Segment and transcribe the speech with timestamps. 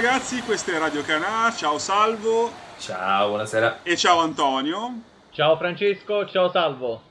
[0.00, 2.52] ragazzi, questo è Radio Canà, ciao Salvo.
[2.78, 3.80] Ciao, buonasera.
[3.82, 5.00] E ciao Antonio.
[5.30, 7.07] Ciao Francesco, ciao Salvo.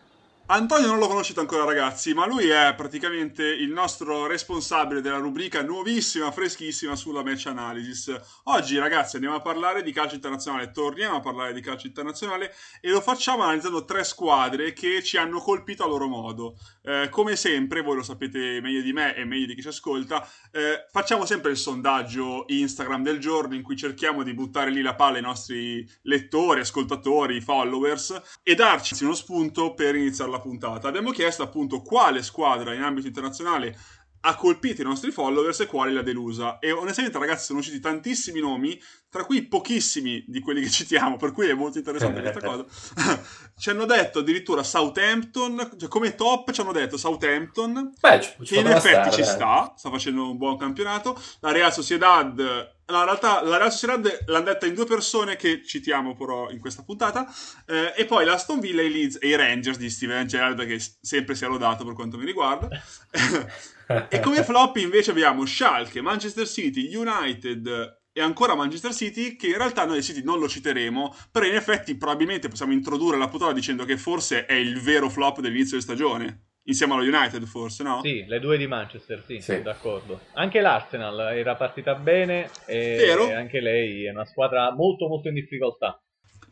[0.49, 5.61] Antonio non lo conoscete ancora ragazzi, ma lui è praticamente il nostro responsabile della rubrica
[5.61, 8.15] nuovissima, freschissima sulla match analysis.
[8.43, 12.89] Oggi ragazzi andiamo a parlare di calcio internazionale, torniamo a parlare di calcio internazionale e
[12.91, 16.57] lo facciamo analizzando tre squadre che ci hanno colpito a loro modo.
[16.81, 20.25] Eh, come sempre, voi lo sapete meglio di me e meglio di chi ci ascolta,
[20.53, 24.95] eh, facciamo sempre il sondaggio Instagram del giorno in cui cerchiamo di buttare lì la
[24.95, 30.87] palla ai nostri lettori, ascoltatori, followers e darci uno spunto per iniziare la la puntata,
[30.87, 33.77] abbiamo chiesto appunto quale squadra in ambito internazionale
[34.21, 36.59] ha colpito i nostri followers e quale l'ha delusa.
[36.59, 41.31] E onestamente, ragazzi, sono usciti tantissimi nomi, tra cui pochissimi di quelli che citiamo, per
[41.31, 42.65] cui è molto interessante questa cosa.
[43.57, 48.59] ci hanno detto addirittura Southampton, cioè come top ci hanno detto Southampton, Beh, ci, che
[48.59, 51.17] in effetti stare, ci sta, sta facendo un buon campionato.
[51.39, 55.61] La Real Sociedad No, in realtà la Real Sociedad l'hanno detta in due persone che
[55.61, 57.27] citiamo però in questa puntata,
[57.65, 60.81] eh, e poi l'Aston Villa e i Leeds e i Rangers di Steven Gerrard che
[61.01, 62.69] sempre si è lodato per quanto mi riguarda.
[64.07, 69.57] e come flop invece abbiamo Schalke, Manchester City, United e ancora Manchester City che in
[69.57, 73.83] realtà noi City non lo citeremo, però in effetti probabilmente possiamo introdurre la puntata dicendo
[73.83, 78.01] che forse è il vero flop dell'inizio di stagione insieme allo United forse, no?
[78.03, 79.61] Sì, le due di Manchester, sì, sì.
[79.61, 80.21] d'accordo.
[80.33, 83.33] Anche l'Arsenal era partita bene e Vero.
[83.33, 86.01] anche lei è una squadra molto molto in difficoltà.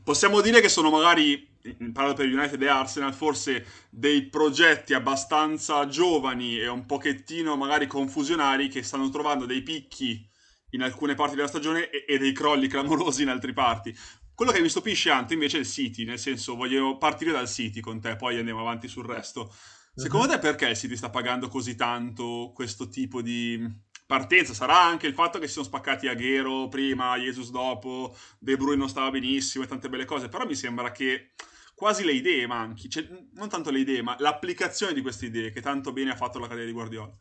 [0.03, 1.47] Possiamo dire che sono magari,
[1.91, 8.67] parlo per United e Arsenal, forse dei progetti abbastanza giovani e un pochettino magari confusionari
[8.67, 10.23] che stanno trovando dei picchi
[10.71, 13.95] in alcune parti della stagione e, e dei crolli clamorosi in altre parti.
[14.35, 17.79] Quello che mi stupisce Ante invece è il City, nel senso voglio partire dal City
[17.79, 19.51] con te, poi andiamo avanti sul resto.
[19.97, 23.65] Secondo te perché il City sta pagando così tanto questo tipo di
[24.05, 24.53] partenza?
[24.53, 28.89] Sarà anche il fatto che si sono spaccati Aguero prima, Jesus dopo, De Bruyne non
[28.89, 31.31] stava benissimo e tante belle cose, però mi sembra che
[31.73, 35.61] quasi le idee manchi, cioè, non tanto le idee, ma l'applicazione di queste idee che
[35.61, 37.13] tanto bene ha fatto la carriera di Guardiola.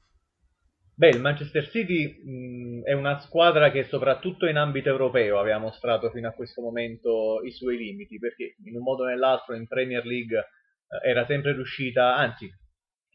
[0.96, 6.10] Beh, il Manchester City mh, è una squadra che soprattutto in ambito europeo aveva mostrato
[6.10, 10.04] fino a questo momento i suoi limiti, perché in un modo o nell'altro in Premier
[10.04, 12.52] League eh, era sempre riuscita, anzi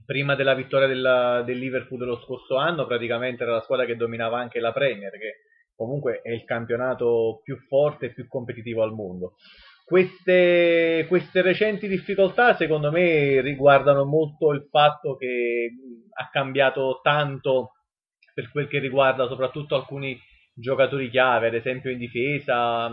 [0.09, 4.39] prima della vittoria del, del Liverpool dello scorso anno praticamente era la squadra che dominava
[4.39, 5.41] anche la Premier, che
[5.75, 9.35] comunque è il campionato più forte e più competitivo al mondo.
[9.85, 15.69] Queste, queste, recenti difficoltà secondo me riguardano molto il fatto che
[16.11, 17.73] ha cambiato tanto
[18.33, 20.19] per quel che riguarda soprattutto alcuni
[20.55, 22.91] giocatori chiave, ad esempio in difesa,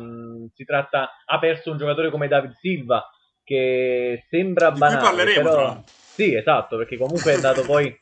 [0.53, 3.03] si tratta, ha perso un giocatore come David Silva
[3.43, 5.83] che sembra banale, cui parleremo, però...
[6.17, 7.95] Sì, esatto, perché comunque è andato poi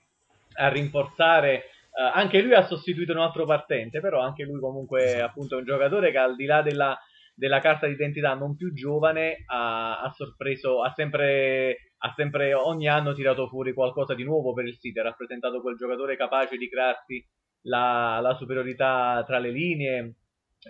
[0.59, 1.65] a rinforzare.
[1.91, 5.25] Uh, anche lui ha sostituito un altro partente, però anche lui comunque esatto.
[5.25, 6.97] appunto è un giocatore che al di là della,
[7.35, 13.15] della carta d'identità non più giovane ha, ha sorpreso, ha sempre, ha sempre, ogni anno
[13.15, 17.21] tirato fuori qualcosa di nuovo per il City, ha rappresentato quel giocatore capace di crearsi
[17.63, 20.15] la, la superiorità tra le linee,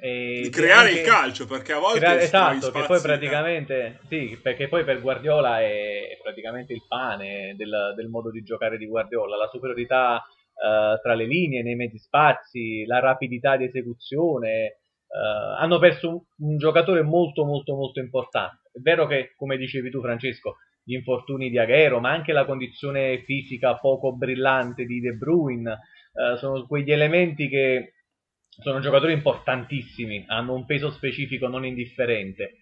[0.00, 4.82] di creare il calcio perché a volte crea- esatto che poi praticamente sì perché poi
[4.82, 9.37] per Guardiola è praticamente il pane del, del modo di giocare di Guardiola.
[9.37, 15.78] La superiorità uh, tra le linee nei mezzi spazi la rapidità di esecuzione uh, hanno
[15.78, 18.71] perso un, un, giocatore molto molto molto importante.
[18.72, 23.22] È vero che come dicevi tu Francesco gli infortuni di Aguero ma anche la condizione
[23.25, 27.94] fisica poco brillante di De Bruyne uh, sono quegli elementi che
[28.62, 32.59] sono giocatori importantissimi, hanno un peso specifico non indifferente,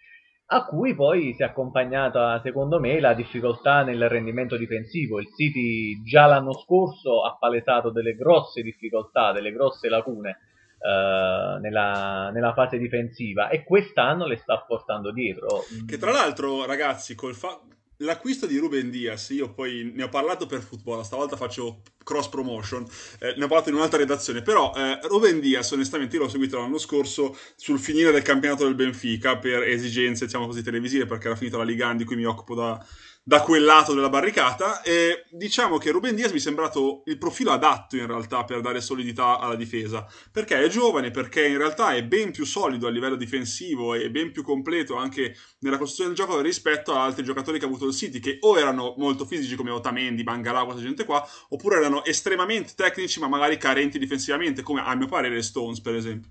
[0.47, 5.19] a cui poi si è accompagnata, secondo me, la difficoltà nel rendimento difensivo.
[5.19, 10.39] Il City già l'anno scorso ha palesato delle grosse difficoltà, delle grosse lacune
[10.79, 15.63] uh, nella, nella, fase difensiva e quest'anno le sta portando dietro.
[15.87, 17.72] Che tra l'altro, ragazzi, col fatto
[18.03, 22.85] l'acquisto di Ruben Diaz, io poi ne ho parlato per football, stavolta faccio cross promotion,
[23.21, 26.59] eh, ne ho parlato in un'altra redazione, però eh, Ruben Diaz onestamente io l'ho seguito
[26.59, 31.37] l'anno scorso sul finire del campionato del Benfica per esigenze, diciamo così, televisive, perché era
[31.37, 32.85] finita la Liga di cui mi occupo da,
[33.25, 37.53] da quel lato della barricata e diciamo che Ruben Diaz mi è sembrato il profilo
[37.53, 42.03] adatto in realtà per dare solidità alla difesa perché è giovane, perché in realtà è
[42.03, 46.41] ben più solido a livello difensivo e ben più completo anche nella costruzione del gioco
[46.41, 49.71] rispetto ad altri giocatori che ha avuto il City che o erano molto fisici come
[49.71, 54.95] Otamendi, Bangalà, questa gente qua oppure erano estremamente tecnici ma magari carenti difensivamente come a
[54.97, 56.31] mio parere Stones per esempio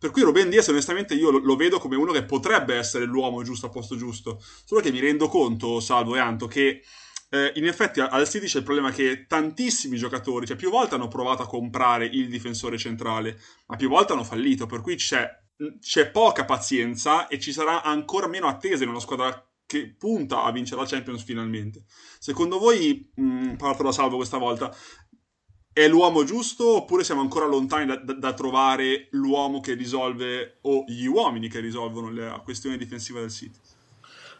[0.00, 3.42] per cui Ruben Diaz, onestamente, io lo, lo, vedo come uno che potrebbe essere l'uomo
[3.42, 4.42] giusto a posto giusto.
[4.64, 6.80] Solo che mi rendo conto, Salvo e Anto, che
[7.28, 11.08] eh, in effetti al City c'è il problema che tantissimi giocatori, cioè più volte hanno
[11.08, 15.28] provato a comprare il difensore centrale, ma più volte hanno fallito, per cui c'è,
[15.78, 20.50] c'è poca pazienza e ci sarà ancora meno attesa in una squadra che punta a
[20.50, 21.84] vincere la Champions finalmente.
[22.18, 24.74] Secondo voi, mh, parto da salvo questa volta,
[25.72, 30.84] è l'uomo giusto oppure siamo ancora lontani da, da, da, trovare l'uomo che risolve o
[30.86, 33.58] gli uomini che risolvono la questione difensiva del City?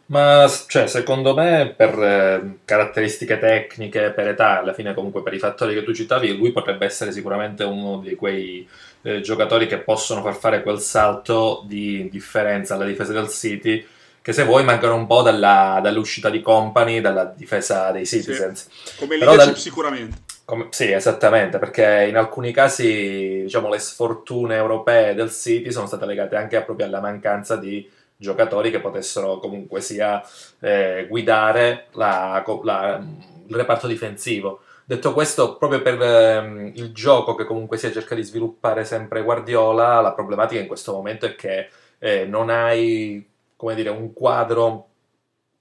[0.07, 5.39] Ma cioè, secondo me, per eh, caratteristiche tecniche, per età, alla fine, comunque per i
[5.39, 8.67] fattori che tu citavi, lui potrebbe essere sicuramente uno di quei
[9.03, 13.85] eh, giocatori che possono far fare quel salto di differenza alla difesa del City.
[14.21, 18.67] Che se vuoi mancano un po' dalla, dall'uscita di Company, dalla difesa dei Citizens.
[18.69, 19.57] Sì, come leadership dal...
[19.57, 20.17] sicuramente.
[20.51, 26.05] Come, sì, esattamente, perché in alcuni casi diciamo, le sfortune europee del City sono state
[26.05, 30.21] legate anche proprio alla mancanza di giocatori che potessero comunque sia
[30.59, 33.01] eh, guidare la, la,
[33.47, 34.63] il reparto difensivo.
[34.83, 40.01] Detto questo, proprio per ehm, il gioco che comunque sia cerca di sviluppare sempre Guardiola,
[40.01, 43.25] la problematica in questo momento è che eh, non hai,
[43.73, 44.87] dire, un quadro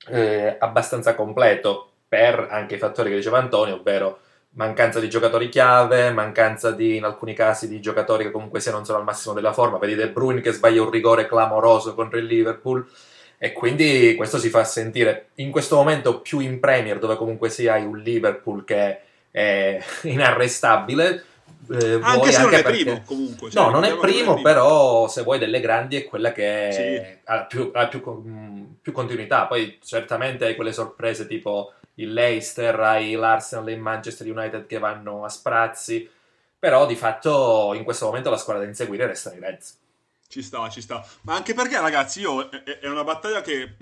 [0.08, 4.22] eh, abbastanza completo per anche i fattori che diceva Antonio, ovvero
[4.52, 8.84] mancanza di giocatori chiave, mancanza di, in alcuni casi di giocatori che comunque sia non
[8.84, 12.26] sono al massimo della forma, vedi De Bruyne che sbaglia un rigore clamoroso contro il
[12.26, 12.86] Liverpool
[13.38, 17.74] e quindi questo si fa sentire in questo momento più in Premier dove comunque sia
[17.74, 19.00] hai un Liverpool che
[19.30, 21.24] è inarrestabile
[21.70, 22.82] eh, anche se anche non è perché...
[22.82, 26.32] primo comunque cioè, no non è primo non però se vuoi delle grandi è quella
[26.32, 27.18] che sì.
[27.24, 28.02] ha, più, ha più,
[28.80, 29.46] più continuità.
[29.46, 34.78] Poi certamente hai quelle sorprese tipo il Leicester, hai l'Arsenal e il Manchester United che
[34.78, 36.08] vanno a sprazzi,
[36.58, 39.78] però di fatto in questo momento la squadra da inseguire resta i Reds.
[40.30, 41.04] Ci sta, ci sta.
[41.22, 43.76] Ma anche perché, ragazzi, io è una battaglia che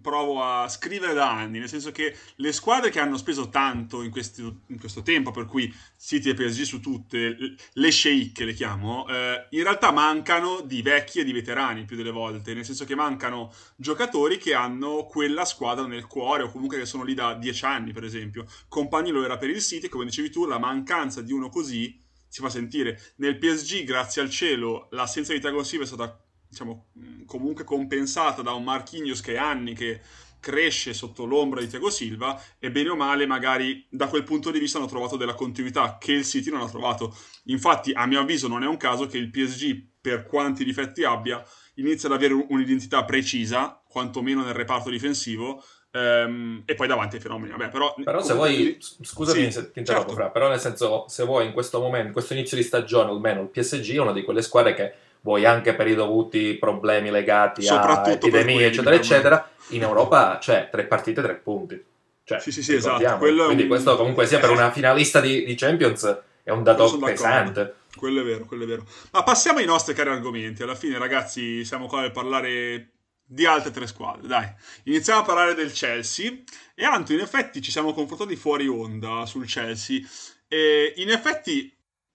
[0.00, 4.12] provo a scrivere da anni, nel senso che le squadre che hanno speso tanto in,
[4.12, 7.36] questi, in questo tempo, per cui City e PSG su tutte,
[7.72, 12.12] le sceicche le chiamo, eh, in realtà mancano di vecchi e di veterani più delle
[12.12, 16.86] volte, nel senso che mancano giocatori che hanno quella squadra nel cuore o comunque che
[16.86, 18.46] sono lì da dieci anni, per esempio.
[18.68, 22.40] Compagni lo era per il City, come dicevi tu, la mancanza di uno così si
[22.40, 23.00] fa sentire.
[23.16, 26.88] Nel PSG, grazie al cielo, l'assenza di Thiago Silva è stata diciamo,
[27.26, 30.00] comunque compensata da un Marquinhos che è anni che
[30.40, 34.58] cresce sotto l'ombra di Thiago Silva e bene o male magari da quel punto di
[34.58, 37.16] vista hanno trovato della continuità che il City non ha trovato.
[37.44, 41.44] Infatti, a mio avviso, non è un caso che il PSG, per quanti difetti abbia,
[41.74, 47.52] inizia ad avere un'identità precisa, quantomeno nel reparto difensivo, Ehm, e poi davanti ai fenomeni.
[47.52, 50.30] Vabbè, però, però se vuoi, scusami sì, se ti interrompo, certo.
[50.30, 53.48] però nel senso, se vuoi in questo momento, in questo inizio di stagione, almeno il
[53.48, 58.02] PSG è una di quelle squadre che vuoi anche per i dovuti problemi legati a
[58.10, 61.84] epidemie, eccetera, eccetera, in Europa c'è tre partite, tre punti.
[62.24, 63.16] Cioè, sì, sì, sì, esatto.
[63.16, 63.68] Quindi un...
[63.68, 67.74] questo comunque sia per una finalista di, di Champions è un dato pesante.
[67.96, 68.84] Quello è vero, quello è vero.
[69.12, 70.62] Ma passiamo ai nostri cari argomenti.
[70.62, 72.88] Alla fine, ragazzi, siamo qua per parlare
[73.30, 74.26] di altre tre squadre.
[74.26, 74.50] Dai,
[74.84, 76.32] iniziamo a parlare del Chelsea.
[76.74, 80.00] E Anto, in effetti ci siamo confrontati fuori onda sul Chelsea.
[80.48, 81.72] E in effetti,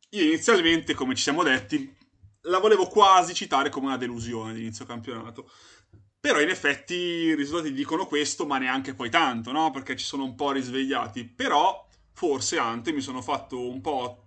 [0.10, 1.96] io inizialmente, come ci siamo detti,
[2.42, 5.50] la volevo quasi citare come una delusione di inizio campionato.
[6.20, 9.72] Però in effetti i risultati dicono questo, ma neanche poi tanto, no?
[9.72, 11.26] Perché ci sono un po' risvegliati.
[11.26, 14.23] Però forse, Ante, mi sono fatto un po'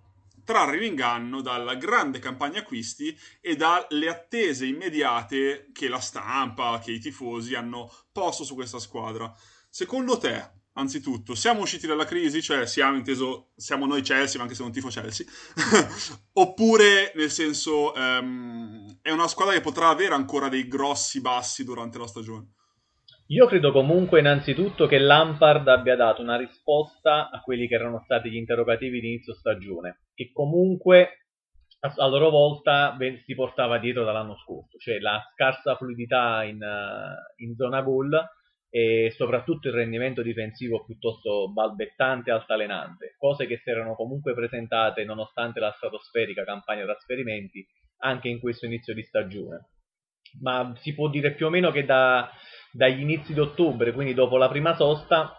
[0.47, 6.93] trarre in inganno dalla grande campagna acquisti e dalle attese immediate che la stampa, che
[6.93, 9.29] i tifosi hanno posto su questa squadra.
[9.69, 12.41] Secondo te, anzitutto, siamo usciti dalla crisi?
[12.41, 15.27] Cioè, siamo inteso, siamo noi Chelsea, ma anche se non tifo Chelsea?
[16.31, 21.97] Oppure, nel senso, um, è una squadra che potrà avere ancora dei grossi bassi durante
[21.97, 22.53] la stagione?
[23.31, 28.29] Io credo comunque innanzitutto che Lampard abbia dato una risposta a quelli che erano stati
[28.29, 31.27] gli interrogativi di inizio stagione, che comunque
[31.79, 37.55] a loro volta si portava dietro dall'anno scorso, cioè la scarsa fluidità in, eh, in
[37.55, 38.19] zona gol
[38.67, 45.05] e soprattutto il rendimento difensivo piuttosto balbettante e altalenante, cose che si erano comunque presentate
[45.05, 47.63] nonostante la stratosferica campagna trasferimenti
[47.99, 49.69] anche in questo inizio di stagione.
[50.41, 52.27] Ma si può dire più o meno che da,
[52.71, 55.35] dagli inizi di ottobre, quindi dopo la prima sosta,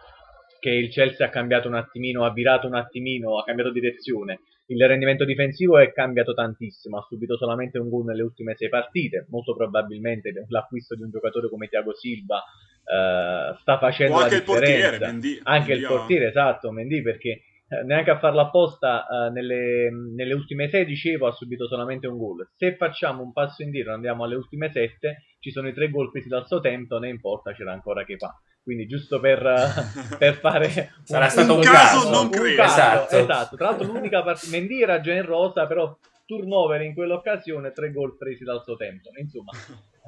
[0.60, 4.40] che il Chelsea ha cambiato un attimino, ha virato un attimino, ha cambiato direzione.
[4.70, 9.26] Il rendimento difensivo è cambiato tantissimo, ha subito solamente un gol nelle ultime sei partite,
[9.30, 12.36] molto probabilmente l'acquisto di un giocatore come Thiago Silva
[12.84, 14.72] eh, sta facendo o anche la differenza.
[14.72, 19.06] Il portiere, Mendy, anche Mendy il portiere, esatto, Mendy perché eh, neanche a farlo apposta,
[19.08, 22.48] uh, nelle, nelle, ultime 6 dicevo ha subito solamente un gol.
[22.56, 26.28] Se facciamo un passo indietro, andiamo alle ultime 7, ci sono i tre gol presi
[26.28, 28.34] dal suo tempo, ne importa, c'era ancora che fa.
[28.68, 29.40] Quindi giusto per,
[30.18, 32.62] per fare Sarà un, stato un caso, caso, non credo.
[32.62, 33.16] Esatto.
[33.16, 33.56] esatto.
[33.56, 35.96] Tra l'altro l'unica partita, Mendy era già in rosa, però
[36.26, 39.08] turnover in quell'occasione, tre gol presi dal suo tempo.
[39.18, 39.52] Insomma,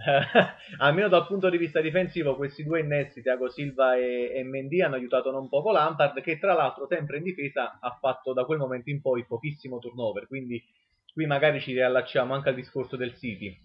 [0.76, 4.96] almeno dal punto di vista difensivo, questi due innesti, Thiago Silva e, e Mendy, hanno
[4.96, 8.90] aiutato non poco Lampard, che tra l'altro, sempre in difesa, ha fatto da quel momento
[8.90, 10.26] in poi pochissimo turnover.
[10.26, 10.62] Quindi,
[11.14, 13.58] qui magari ci riallacciamo anche al discorso del City.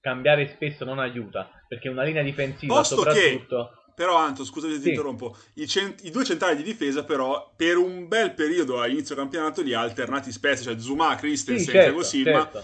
[0.00, 3.70] Cambiare spesso non aiuta, perché una linea difensiva, Posto soprattutto.
[3.72, 4.84] Che però, Anto, scusami se sì.
[4.84, 5.36] ti interrompo.
[5.54, 9.62] I, cent- I, due centrali di difesa, però, per un bel periodo a inizio campionato
[9.62, 10.64] li ha alternati spesso.
[10.64, 12.62] Cioè, Zuma, Christensen, sì, certo, Silva certo.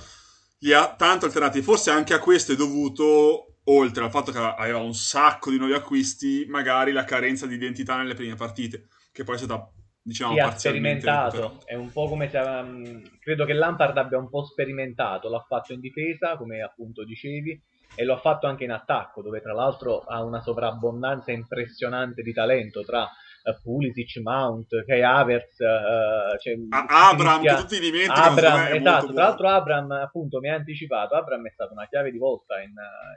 [0.59, 1.63] li ha tanto alternati.
[1.63, 5.75] Forse anche a questo è dovuto, oltre al fatto che aveva un sacco di nuovi
[5.75, 9.73] acquisti, magari la carenza di identità nelle prime partite, che poi è stata
[10.03, 14.31] diciamo sì, ha sperimentato è un po' come se um, credo che Lampard abbia un
[14.31, 17.61] po' sperimentato l'ha fatto in difesa come appunto dicevi
[17.95, 22.33] e lo ha fatto anche in attacco, dove tra l'altro ha una sovrabbondanza impressionante di
[22.33, 28.27] talento tra uh, Pulisic, Mount, Kai Havertz, uh, cioè, Abram, che tutti dimenticano.
[28.27, 32.19] Abram, esatto, tra l'altro Abram appunto mi ha anticipato, Abram è stata una chiave di
[32.19, 32.73] volta in,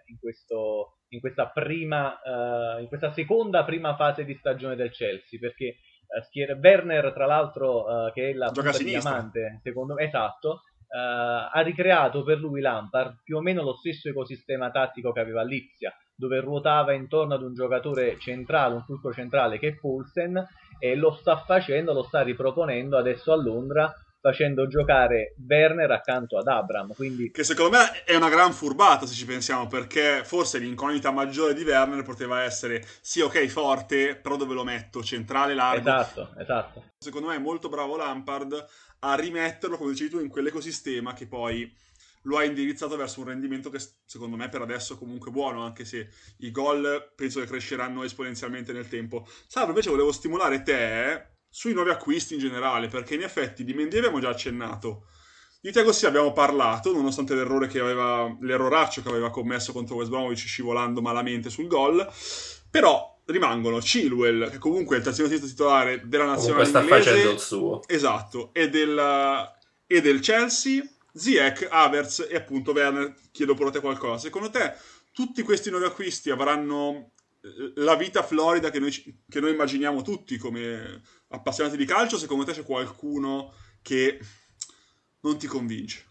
[0.08, 5.40] in, questo, in questa prima, uh, in questa seconda prima fase di stagione del Chelsea,
[5.40, 5.78] perché
[6.26, 10.62] Schier Werner, tra l'altro, che è la punta diamante, secondo me, esatto,
[10.94, 15.42] Uh, ha ricreato per lui Lampard più o meno lo stesso ecosistema tattico che aveva
[15.42, 20.46] Lipsia, dove ruotava intorno ad un giocatore centrale, un fulcro centrale che è Poulsen,
[20.78, 23.92] e lo sta facendo, lo sta riproponendo adesso a Londra,
[24.24, 26.94] facendo giocare Werner accanto ad Abram.
[26.94, 27.30] Quindi...
[27.30, 31.64] Che secondo me è una gran furbata se ci pensiamo, perché forse l'incognita maggiore di
[31.64, 35.04] Werner poteva essere sì, ok, forte, però dove lo metto?
[35.04, 35.90] Centrale, largo.
[35.90, 36.84] Esatto, esatto.
[36.98, 38.66] Secondo me è molto bravo Lampard
[39.00, 41.70] a rimetterlo, come dicevi tu, in quell'ecosistema che poi
[42.22, 45.84] lo ha indirizzato verso un rendimento che secondo me per adesso è comunque buono, anche
[45.84, 49.28] se i gol penso che cresceranno esponenzialmente nel tempo.
[49.48, 54.00] Salvo invece volevo stimolare te sui nuovi acquisti in generale, perché in effetti di Mendy
[54.00, 55.06] abbiamo già accennato.
[55.62, 60.10] Di Thiago sì abbiamo parlato, nonostante l'errore che aveva, l'erroraccio che aveva commesso contro West
[60.10, 62.12] Bromwich scivolando malamente sul gol.
[62.72, 67.10] Però rimangono Chilwell, che comunque è il terzino titolare della nazionale sta inglese.
[67.12, 67.82] facendo il suo.
[67.86, 69.54] Esatto, e del,
[69.86, 70.84] e del Chelsea,
[71.14, 73.14] Ziyech, Havertz e appunto Werner.
[73.32, 74.18] Chiedo pure a te qualcosa.
[74.18, 74.74] Secondo te
[75.12, 77.12] tutti questi nuovi acquisti avranno
[77.76, 78.92] la vita florida che noi,
[79.28, 82.18] che noi immaginiamo tutti come appassionati di calcio?
[82.18, 84.20] Secondo te c'è qualcuno che
[85.22, 86.06] non ti convince?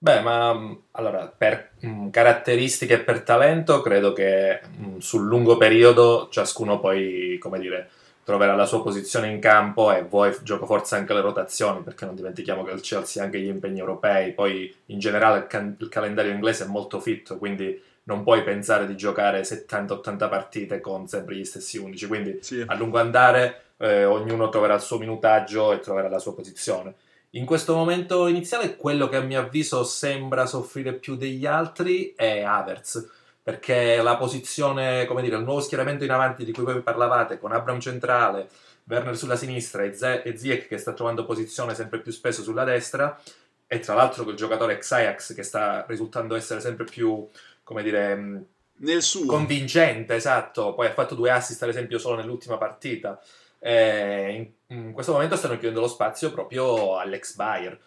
[0.00, 4.98] Beh, ma mm, allora, per mh, mm, caratteristiche e per talento, credo che mh, mm,
[4.98, 7.90] sul lungo periodo ciascuno poi, come dire,
[8.22, 12.14] troverà la sua posizione in campo e vuoi gioco forse anche le rotazioni, perché non
[12.14, 15.88] dimentichiamo che il Chelsea ha anche gli impegni europei, poi in generale il, can- il
[15.88, 21.36] calendario inglese è molto fitto, quindi non puoi pensare di giocare 70-80 partite con sempre
[21.36, 22.64] gli stessi 11, quindi sì.
[22.66, 26.94] a lungo andare eh, ognuno troverà il suo minutaggio e troverà la sua posizione.
[27.32, 32.40] In questo momento iniziale quello che a mio avviso sembra soffrire più degli altri è
[32.40, 33.10] Havertz,
[33.42, 37.52] perché la posizione, come dire, il nuovo schieramento in avanti di cui voi parlavate, con
[37.52, 38.48] Abram centrale,
[38.84, 42.64] Werner sulla sinistra e, Z- e Ziyech che sta trovando posizione sempre più spesso sulla
[42.64, 43.20] destra,
[43.66, 47.28] e tra l'altro quel giocatore Xayax che sta risultando essere sempre più,
[47.68, 48.46] come dire,
[48.76, 49.26] nel suo.
[49.26, 53.20] convincente, esatto, poi ha fatto due assist ad esempio solo nell'ultima partita
[53.58, 57.78] eh, in, in, questo momento stanno chiudendo lo spazio proprio all'ex Bayer.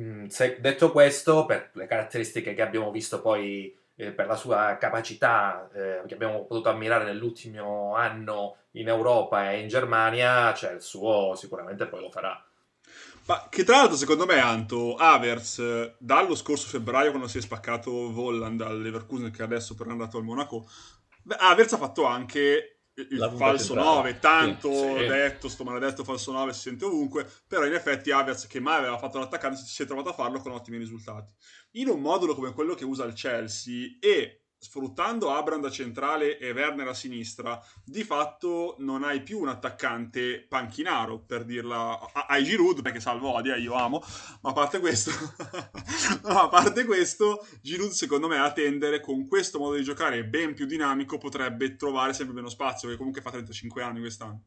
[0.00, 4.76] Mm, se, detto questo, per le caratteristiche che abbiamo visto poi eh, per la sua
[4.80, 10.82] capacità eh, che abbiamo potuto ammirare nell'ultimo anno in Europa e in Germania, cioè il
[10.82, 12.44] suo sicuramente poi lo farà.
[13.26, 18.12] Ma che tra l'altro, secondo me, Anto, Avers, dallo scorso febbraio, quando si è spaccato
[18.12, 20.68] Volland al Leverkusen, che adesso però è andato al Monaco,
[21.38, 25.06] Avers ha fatto anche il falso 9, tanto sì, sì.
[25.06, 28.98] detto, sto maledetto falso 9 si sente ovunque, però in effetti Havertz che mai aveva
[28.98, 31.32] fatto l'attaccante si è trovato a farlo con ottimi risultati.
[31.72, 36.52] In un modulo come quello che usa il Chelsea e sfruttando Abram da centrale e
[36.52, 42.00] Werner a sinistra, di fatto non hai più un attaccante panchinaro, per dirla.
[42.26, 44.02] Hai Giroud, perché salvo Odia, io amo,
[44.40, 45.10] ma a parte questo,
[46.24, 50.64] a parte questo, Giroud secondo me a tendere con questo modo di giocare ben più
[50.64, 54.44] dinamico potrebbe trovare sempre meno spazio, perché comunque fa 35 anni quest'anno.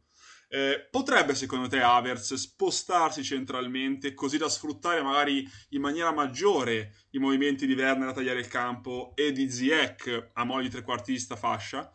[0.50, 7.18] Eh, potrebbe secondo te Havertz spostarsi centralmente così da sfruttare magari in maniera maggiore i
[7.18, 11.92] movimenti di Werner a tagliare il campo e di Ziyech a mo' di trequartista fascia?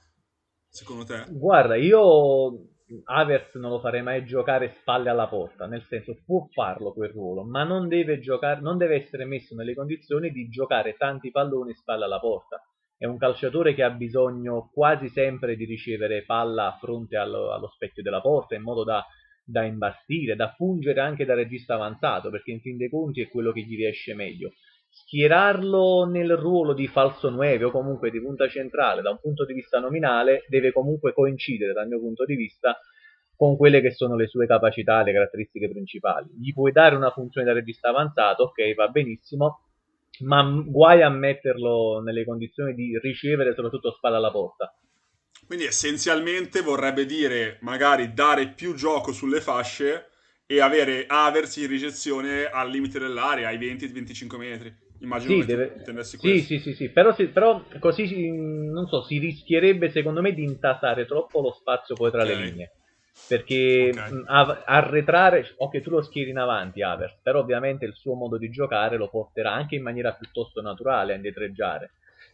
[0.69, 1.25] Secondo te?
[1.31, 2.73] Guarda, io
[3.05, 7.45] Avers non lo farei mai giocare spalle alla porta, nel senso può farlo quel ruolo,
[7.45, 12.05] ma non deve, giocare, non deve essere messo nelle condizioni di giocare tanti palloni spalle
[12.05, 12.63] alla porta.
[13.03, 17.67] È un calciatore che ha bisogno quasi sempre di ricevere palla a fronte allo, allo
[17.67, 19.05] specchio della porta in modo da,
[19.43, 23.51] da imbastire, da fungere anche da regista avanzato, perché in fin dei conti è quello
[23.51, 24.53] che gli riesce meglio
[24.89, 29.55] schierarlo nel ruolo di falso 9 o comunque di punta centrale da un punto di
[29.55, 32.79] vista nominale deve comunque coincidere dal mio punto di vista
[33.35, 36.29] con quelle che sono le sue capacità, le caratteristiche principali.
[36.39, 39.72] Gli puoi dare una funzione da regista avanzato, ok, va benissimo,
[40.23, 44.75] ma guai a metterlo nelle condizioni di ricevere soprattutto spalla alla porta.
[45.47, 50.09] Quindi essenzialmente vorrebbe dire magari dare più gioco sulle fasce
[50.47, 54.75] e avere Aversi in ricezione al limite dell'area, ai 20-25 metri.
[55.01, 55.75] Immagino sì, che deve...
[55.79, 60.33] intendessi sì, sì, sì, sì, però, sì, però così non so, si rischierebbe secondo me
[60.33, 62.37] di intasare troppo lo spazio poi tra okay.
[62.37, 62.73] le linee.
[63.29, 64.23] Perché okay.
[64.27, 68.51] a- arretrare, ok, tu lo schieri in avanti, Avers, però ovviamente il suo modo di
[68.51, 71.93] giocare lo porterà anche in maniera piuttosto naturale a indietreggiare.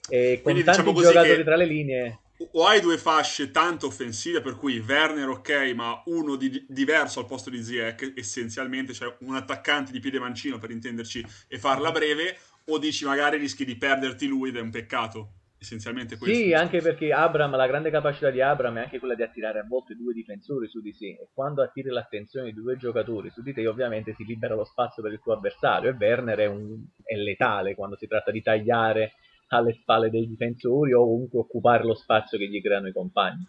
[0.09, 1.45] E con Quindi, tanti diciamo giocatori che...
[1.45, 2.19] tra le linee
[2.53, 7.27] o hai due fasce tanto offensive, per cui Werner ok, ma uno di, diverso al
[7.27, 12.39] posto di Ziyech, essenzialmente, cioè un attaccante di piede mancino per intenderci e farla breve,
[12.67, 15.33] o dici magari rischi di perderti lui ed è un peccato.
[15.61, 16.37] Essenzialmente questo.
[16.37, 19.67] Sì, anche perché Abram, la grande capacità di Abram è anche quella di attirare a
[19.67, 23.53] volte due difensori su di sé e quando attiri l'attenzione di due giocatori su di
[23.53, 27.17] te ovviamente si libera lo spazio per il tuo avversario e Werner è, un, è
[27.17, 29.15] letale quando si tratta di tagliare
[29.49, 33.47] alle spalle dei difensori o comunque occupare lo spazio che gli creano i compagni.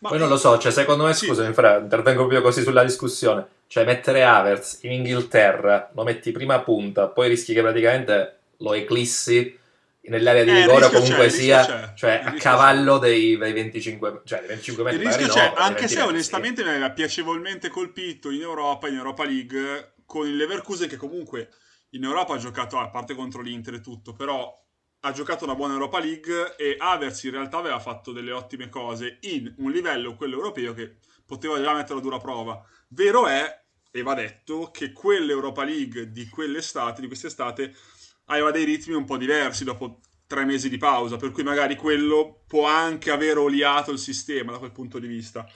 [0.00, 1.26] Ma Poi non lo so, cioè secondo me, sì.
[1.26, 3.46] scusami, Fra, intervengo proprio così sulla discussione.
[3.66, 9.58] Cioè, mettere Havertz in Inghilterra, lo metti prima punta, poi rischi che praticamente lo eclissi
[10.08, 14.84] nell'area di eh, rigore comunque sia cioè, a cavallo dei, dei, 25, cioè, dei 25
[14.84, 15.00] metri.
[15.00, 16.68] Il rischio c'è, no, anche se onestamente sì.
[16.68, 21.50] mi aveva piacevolmente colpito in Europa, in Europa League, con il Leverkusen che comunque
[21.90, 24.52] in Europa ha giocato, a parte contro l'Inter e tutto, però
[25.00, 29.18] ha giocato una buona Europa League e Avers in realtà aveva fatto delle ottime cose
[29.22, 32.60] in un livello, quello europeo, che poteva già mettere a dura prova.
[32.88, 37.74] Vero è, e va detto, che quell'Europa League di quell'estate, di quest'estate,
[38.26, 42.42] aveva dei ritmi un po' diversi dopo tre mesi di pausa, per cui magari quello
[42.46, 45.48] può anche aver oliato il sistema da quel punto di vista.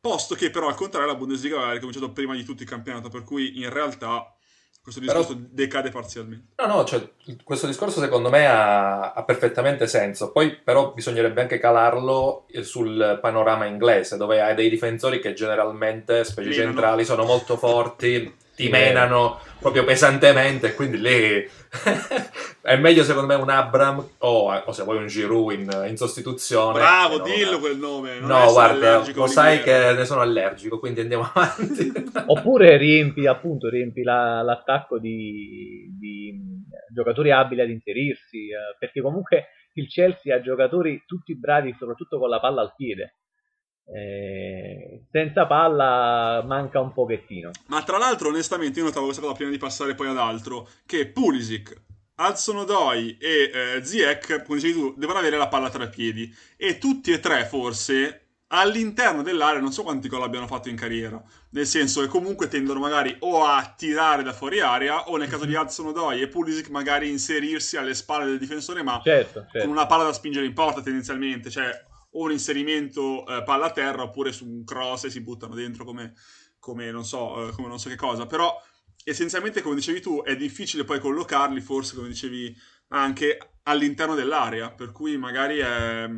[0.00, 3.22] Posto che però al contrario la Bundesliga aveva cominciato prima di tutto il campionato, per
[3.24, 4.34] cui in realtà
[4.84, 6.52] questo discorso Però, decade parzialmente.
[6.56, 10.30] No, no, cioè, questo discorso secondo me ha, ha, perfettamente senso.
[10.30, 16.52] Poi però bisognerebbe anche calarlo sul panorama inglese, dove hai dei difensori che generalmente, specie
[16.52, 21.48] centrali, sono molto forti, ti menano proprio pesantemente, quindi lì
[22.60, 26.78] è meglio secondo me un Abram o, o se vuoi un Giroud in, in sostituzione.
[26.78, 28.20] Bravo, dillo quel nome.
[28.20, 31.92] no, guarda, lo sai che ne sono allergico, quindi andiamo avanti.
[32.26, 36.38] Oppure riempi appunto riempi la, l'attacco di, di,
[36.92, 42.28] giocatori abili ad inserirsi, eh, perché comunque il Chelsea ha giocatori tutti bravi, soprattutto con
[42.28, 43.16] la palla al piede.
[43.86, 47.50] Eh, senza palla manca un pochettino.
[47.66, 51.06] Ma tra l'altro, onestamente, io notavo questa cosa prima di passare poi ad altro: che
[51.06, 51.82] Pulisic,
[52.16, 56.34] Hudson Odoi e eh, Ziek, come dicevi tu, devono avere la palla tra i piedi.
[56.56, 61.22] E tutti e tre, forse, all'interno dell'area, non so quanti gol abbiano fatto in carriera.
[61.50, 65.44] Nel senso che comunque tendono magari o a tirare da fuori area, o nel caso
[65.44, 69.58] di Hudson Odoi e Pulisic, magari inserirsi alle spalle del difensore, ma certo, certo.
[69.58, 71.50] con una palla da spingere in porta tendenzialmente.
[71.50, 75.54] Cioè o un inserimento eh, palla a terra oppure su un cross e si buttano
[75.54, 76.14] dentro come,
[76.58, 78.26] come, non so, eh, come non so che cosa.
[78.26, 78.60] Però
[79.04, 82.56] essenzialmente, come dicevi tu, è difficile poi collocarli, forse come dicevi
[82.88, 86.08] anche all'interno dell'area, per cui magari è...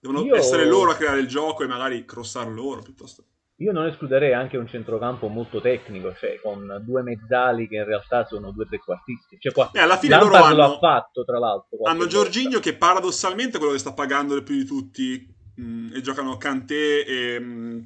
[0.00, 0.34] devono Io...
[0.34, 3.26] essere loro a creare il gioco e magari crossare loro piuttosto.
[3.62, 8.26] Io non escluderei anche un centrocampo molto tecnico, cioè con due mezzali che in realtà
[8.26, 9.38] sono due trequartisti.
[9.38, 11.78] Cioè, qua, eh, alla fine Lampard loro hanno, lo ha fatto, tra l'altro.
[11.84, 16.00] Hanno Giorginio che paradossalmente è quello che sta pagando più di tutti mh, mm, e
[16.00, 17.78] giocano Kanté e, mh, mm,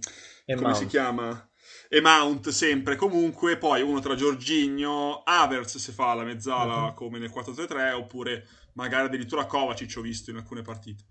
[0.47, 0.77] e come Mount.
[0.77, 1.49] si chiama?
[1.89, 2.97] E Mount sempre.
[2.97, 6.95] Comunque poi uno tra Giorginio, Avers se fa la mezzala uh-huh.
[6.95, 11.05] come nel 4-3-3 oppure magari addirittura Kovacic ho visto in alcune partite.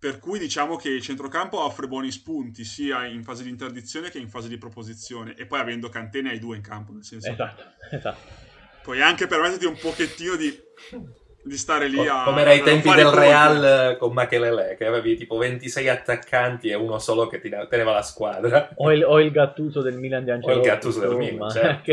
[0.00, 4.18] Per cui diciamo che il centrocampo offre buoni spunti sia in fase di interdizione che
[4.18, 5.34] in fase di proposizione.
[5.36, 7.30] E poi avendo Cantene hai due in campo, nel senso.
[7.30, 8.46] Esatto, esatto.
[8.82, 10.56] Puoi anche permetterti un pochettino di,
[11.42, 12.22] di stare lì a.
[12.22, 17.00] Come era ai tempi del Real con Machelele, che avevi tipo 26 attaccanti e uno
[17.00, 18.70] solo che teneva la squadra.
[18.76, 20.58] O il, o il Gattuso del Milan di Ancelotti.
[20.58, 21.92] O il Gattuso del Milan, certo.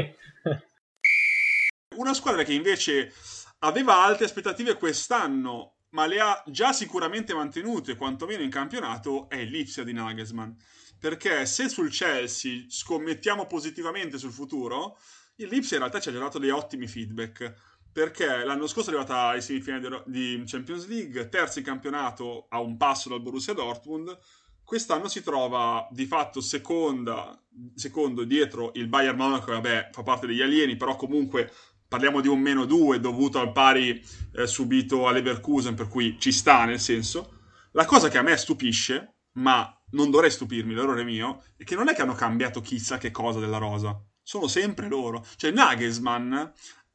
[1.98, 3.12] Una squadra che invece
[3.60, 9.86] aveva alte aspettative quest'anno ma le ha già sicuramente mantenute, quantomeno in campionato, è l'Ipsia
[9.86, 10.52] di Nagelsmann.
[11.00, 14.98] Perché se sul Chelsea scommettiamo positivamente sul futuro,
[15.36, 17.54] l'Ipsia in realtà ci ha dato dei ottimi feedback.
[17.94, 22.76] Perché l'anno scorso è arrivata ai semifinali di Champions League, terzo in campionato a un
[22.76, 24.20] passo dal Borussia Dortmund.
[24.66, 27.42] Quest'anno si trova di fatto seconda,
[27.74, 31.54] secondo dietro il Bayern Monaco, vabbè fa parte degli alieni, però comunque
[31.88, 36.66] parliamo di un meno 2 dovuto al pari eh, subito all'Everkusen, per cui ci sta
[36.66, 37.32] nel senso.
[37.72, 41.90] La cosa che a me stupisce, ma non dovrei stupirmi, l'errore mio, è che non
[41.90, 44.00] è che hanno cambiato chissà che cosa della rosa.
[44.24, 45.26] Sono sempre loro.
[45.36, 46.34] Cioè Nagelsmann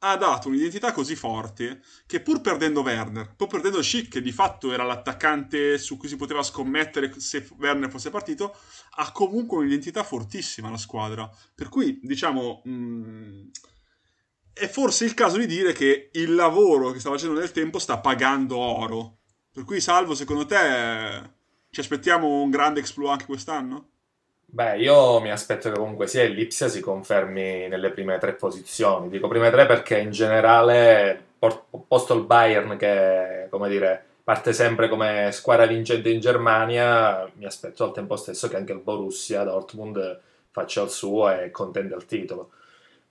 [0.03, 4.73] ha dato un'identità così forte che pur perdendo Werner, pur perdendo Schick, che di fatto
[4.73, 8.55] era l'attaccante su cui si poteva scommettere se Werner fosse partito,
[8.95, 11.29] ha comunque un'identità fortissima la squadra.
[11.53, 13.47] Per cui, diciamo, mh, mm,
[14.53, 17.97] è forse il caso di dire che il lavoro che sta facendo nel tempo sta
[17.99, 19.17] pagando oro.
[19.53, 20.57] Per cui, Salvo, secondo te
[21.69, 23.87] ci aspettiamo un grande exploit anche quest'anno?
[24.45, 29.07] Beh, io mi aspetto che comunque sia il Lipsia si confermi nelle prime tre posizioni.
[29.09, 31.23] Dico prime tre perché in generale,
[31.87, 37.85] posto il Bayern che, come dire, parte sempre come squadra vincente in Germania, mi aspetto
[37.85, 40.19] al tempo stesso che anche il Borussia Dortmund
[40.51, 42.51] faccia il suo e contenda il titolo.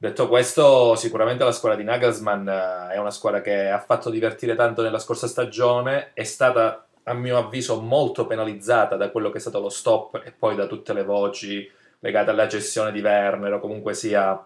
[0.02, 4.54] Detto questo, sicuramente la squadra di Nagelsmann eh, è una squadra che ha fatto divertire
[4.54, 9.40] tanto nella scorsa stagione, è stata a mio avviso molto penalizzata da quello che è
[9.42, 13.60] stato lo stop e poi da tutte le voci legate alla gestione di Werner o
[13.60, 14.42] comunque sia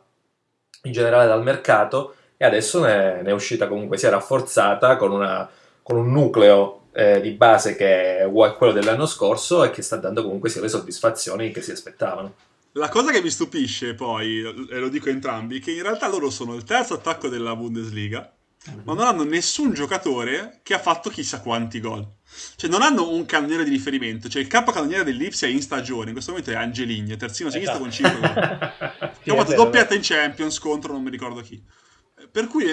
[0.83, 5.49] in generale dal mercato e adesso ne, ne è uscita comunque sia rafforzata con, una,
[5.85, 10.25] con un nucleo eh, di base che è quello dell'anno scorso e che sta dando
[10.25, 12.35] comunque sia le soddisfazioni che si aspettavano.
[12.77, 16.29] La cosa che mi stupisce poi, e lo dico entrambi, è che in realtà loro
[16.29, 18.35] sono il terzo attacco della Bundesliga,
[18.83, 22.05] ma non hanno nessun giocatore che ha fatto chissà quanti gol.
[22.57, 26.33] Cioè non hanno un cannoniere di riferimento, cioè il capocannoniere dell'Ipsia in stagione, in questo
[26.33, 28.29] momento è Angeligno, terzino sinistro con 5 gol.
[29.23, 31.63] che ha fatto doppietta in Champions contro non mi ricordo chi.
[32.29, 32.65] Per cui,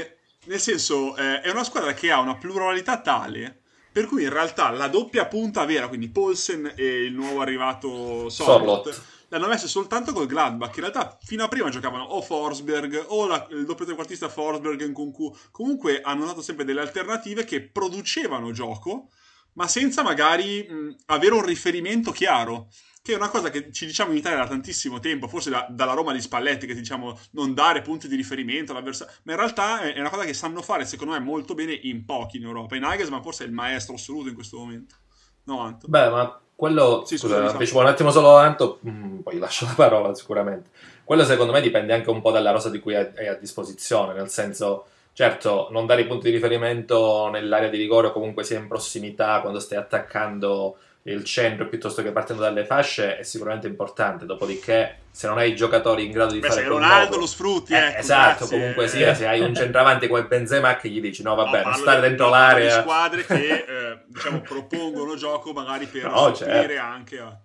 [0.46, 3.62] nel senso, eh, è una squadra che ha una pluralità tale
[3.92, 9.02] per cui in realtà la doppia punta vera, quindi Paulsen e il nuovo arrivato Sorlot,
[9.32, 10.76] l'hanno messa soltanto col Gladbach.
[10.76, 14.88] In realtà fino a prima giocavano o Forsberg o la, il doppio trequartista Forsberg e
[14.88, 15.36] Nkunku.
[15.52, 19.10] Comunque hanno dato sempre delle alternative che producevano gioco,
[19.54, 22.70] ma senza magari mh, avere un riferimento chiaro.
[23.04, 25.94] Che è una cosa che ci diciamo in Italia da tantissimo tempo, forse da, dalla
[25.94, 29.12] Roma di Spalletti, che diciamo non dare punti di riferimento all'avversario.
[29.24, 32.06] Ma in realtà è, è una cosa che sanno fare, secondo me, molto bene in
[32.06, 32.76] pochi in Europa.
[32.76, 34.98] In Nagelsmann forse è il maestro assoluto in questo momento.
[35.46, 35.88] No, Anto.
[35.88, 40.14] Beh, ma quello, sì, scusa, scusa un attimo solo Anto, mm, poi lascio la parola
[40.14, 40.70] sicuramente.
[41.04, 44.30] Quello secondo me dipende anche un po' dalla rosa di cui hai a disposizione, nel
[44.30, 48.68] senso, certo, non dare i punti di riferimento nell'area di rigore o comunque sia in
[48.68, 54.26] prossimità quando stai attaccando il centro piuttosto che partendo dalle fasce è sicuramente importante.
[54.26, 57.78] Dopodiché, se non hai giocatori in grado di Beh, fare se Ronaldo lo sfrutti, eh,
[57.78, 58.38] ecco, esatto.
[58.46, 58.58] Grazie.
[58.58, 61.74] Comunque sia, se hai un centravanti come Benzema che gli dici no, vabbè, no, non
[61.74, 62.76] stare dentro no, l'area.
[62.76, 66.80] Di squadre che eh, diciamo propongono gioco magari per no, certo.
[66.80, 67.40] anche a.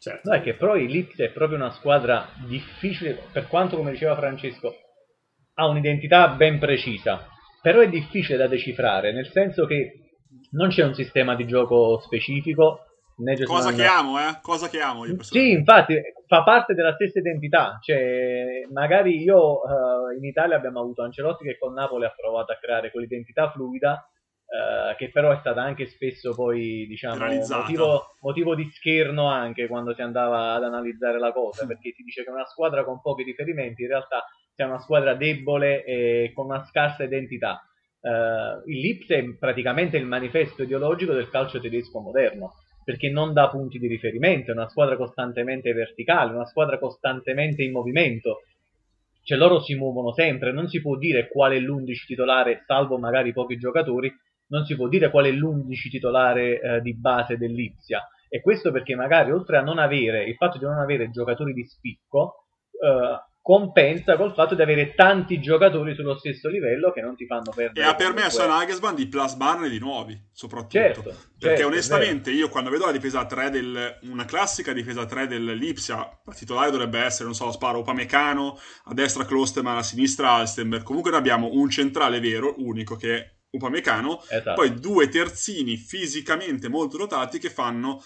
[0.00, 0.30] Certo.
[0.30, 4.14] No, è che però il Leeds è proprio una squadra difficile, per quanto come diceva
[4.14, 4.74] Francesco,
[5.54, 7.26] ha un'identità ben precisa,
[7.60, 10.07] però è difficile da decifrare, nel senso che
[10.50, 12.84] non c'è un sistema di gioco specifico.
[13.44, 14.38] Cosa che amo, eh?
[14.40, 17.78] Cosa che amo Sì, infatti, fa parte della stessa identità.
[17.82, 22.58] Cioè, magari io uh, in Italia abbiamo avuto Ancelotti che con Napoli ha provato a
[22.60, 24.08] creare quell'identità fluida,
[24.44, 29.94] uh, che però è stata anche spesso poi, diciamo, motivo, motivo, di scherno anche quando
[29.94, 33.82] si andava ad analizzare la cosa, perché si dice che una squadra con pochi riferimenti
[33.82, 37.67] in realtà sia una squadra debole e con una scarsa identità
[38.08, 43.50] Uh, il Lips è praticamente il manifesto ideologico del calcio tedesco moderno, perché non dà
[43.50, 48.44] punti di riferimento, è una squadra costantemente verticale, una squadra costantemente in movimento.
[49.22, 53.34] Cioè loro si muovono sempre, non si può dire qual è l'11 titolare, salvo magari
[53.34, 54.10] pochi giocatori,
[54.46, 58.08] non si può dire qual è l'11 titolare uh, di base dell'Ipsia.
[58.30, 61.66] E questo perché magari oltre a non avere, il fatto di non avere giocatori di
[61.66, 67.24] spicco, uh, compensa col fatto di avere tanti giocatori sullo stesso livello che non ti
[67.24, 67.86] fanno perdere.
[67.86, 70.78] E ha permesso a Nagelsmann di plasmarne di nuovi, soprattutto.
[70.78, 75.28] Certo, perché certo, onestamente io quando vedo la difesa 3 del una classica difesa 3
[75.28, 80.82] dell'Ipsia, la titolare dovrebbe essere, non so, sparo Upamecano, a destra Klosterman, a sinistra Alstenberg.
[80.82, 84.60] Comunque noi abbiamo un centrale vero, unico che è Upamecano, esatto.
[84.60, 88.02] poi due terzini fisicamente molto dotati che fanno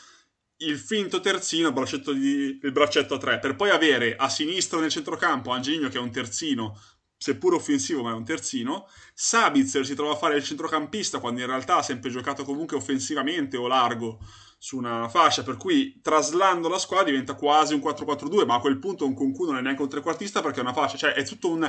[0.64, 4.81] il finto terzino, il braccetto, di, il braccetto a tre, per poi avere a sinistra
[4.81, 6.79] nel centrocampo Angelino che è un terzino
[7.22, 8.88] seppur offensivo, ma è un terzino.
[9.14, 13.57] Sabitzer si trova a fare il centrocampista quando in realtà ha sempre giocato comunque offensivamente
[13.57, 14.18] o largo
[14.59, 18.79] su una fascia, per cui traslando la squadra diventa quasi un 4-4-2, ma a quel
[18.79, 21.51] punto un Concu non è neanche un trequartista perché è una fascia, cioè è tutto
[21.51, 21.68] un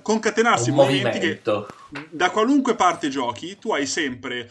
[0.00, 1.40] concatenarsi un movimenti che
[2.10, 4.48] da qualunque parte giochi tu hai sempre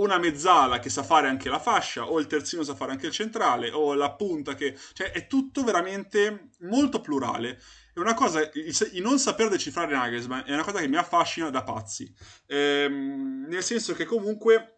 [0.00, 3.12] una mezzala che sa fare anche la fascia, o il terzino sa fare anche il
[3.12, 4.76] centrale, o la punta che...
[4.92, 7.60] cioè è tutto veramente molto plurale.
[7.92, 11.64] È una cosa, il, non saper decifrare Nagelsmann è una cosa che mi affascina da
[11.64, 12.12] pazzi.
[12.46, 14.76] Ehm, nel senso che comunque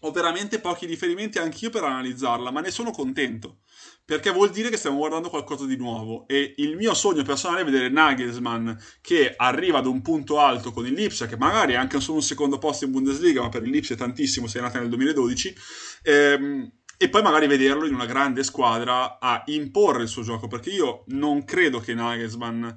[0.00, 3.60] ho veramente pochi riferimenti anch'io per analizzarla, ma ne sono contento.
[4.06, 6.26] Perché vuol dire che stiamo guardando qualcosa di nuovo.
[6.28, 10.86] E il mio sogno personale è vedere Nagelsmann che arriva ad un punto alto con
[10.86, 13.70] il Lipsia, che magari è anche solo un secondo posto in Bundesliga, ma per il
[13.70, 15.56] Lipsia è tantissimo, sei nata nel 2012.
[16.02, 20.48] Ehm, e poi magari vederlo in una grande squadra a imporre il suo gioco.
[20.48, 22.68] Perché io non credo che Nagelsmann,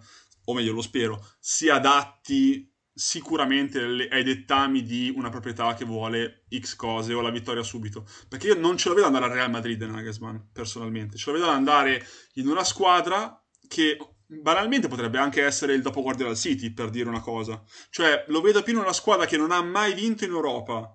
[0.46, 3.79] o meglio lo spero, si adatti sicuramente
[4.10, 8.07] ai dettami di una proprietà che vuole X cose o la vittoria subito.
[8.27, 11.15] Perché io non ce lo vedo andare al Real Madrid Nagelsmann, personalmente.
[11.15, 16.33] Ce lo vedo andare in una squadra che banalmente potrebbe anche essere il dopo Guardiola
[16.33, 17.63] City, per dire una cosa.
[17.91, 20.91] Cioè, lo vedo più in una squadra che non ha mai vinto in Europa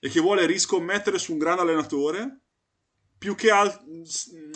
[0.00, 2.40] e che vuole riscommettere su un grande allenatore
[3.16, 3.72] più che al,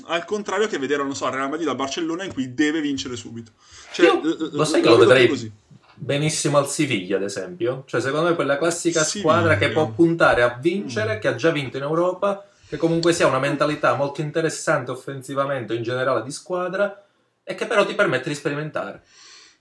[0.07, 3.53] al contrario che vedere, non so, Real Madrid a Barcellona in cui deve vincere subito.
[3.93, 5.51] Cioè, Io, lo sai che lo vedrei così
[5.99, 7.85] benissimo al Siviglia, ad esempio.
[7.87, 9.33] Cioè, secondo me quella classica Siviglia.
[9.33, 11.21] squadra che può puntare a vincere, mm.
[11.21, 15.83] che ha già vinto in Europa, che comunque sia una mentalità molto interessante offensivamente in
[15.83, 17.05] generale di squadra
[17.43, 19.03] e che però ti permette di sperimentare.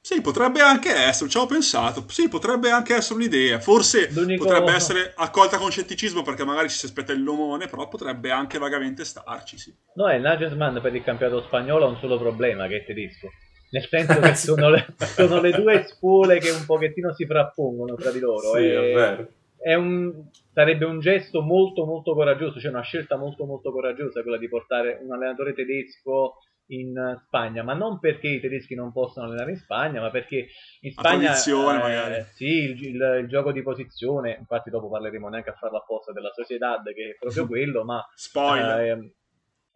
[0.08, 2.06] Sì, potrebbe anche essere, ci avevo pensato.
[2.08, 3.60] Sì, potrebbe anche essere un'idea.
[3.60, 4.46] Forse L'unico...
[4.46, 8.58] potrebbe essere accolta con scetticismo perché magari ci si aspetta il lomone, però potrebbe anche
[8.58, 9.76] vagamente starci, sì.
[9.96, 13.28] No, il Nagelsmann per il campionato spagnolo ha un solo problema, che è tedesco.
[13.70, 18.12] Nel senso che sono le, sono le, due spole che un pochettino si frappongono tra
[18.12, 18.54] di loro.
[18.56, 19.28] Sì, e, è.
[19.60, 24.38] È un, sarebbe un gesto molto molto coraggioso, cioè una scelta molto molto coraggiosa quella
[24.38, 29.52] di portare un allenatore tedesco in Spagna, ma non perché i tedeschi non possono allenare
[29.52, 30.48] in Spagna, ma perché
[30.82, 35.54] in Spagna eh, sì, il, il, il, gioco di posizione, infatti dopo parleremo neanche a
[35.54, 38.80] farla apposta della Sociedad che è proprio quello, ma spoiler.
[38.80, 39.12] Eh,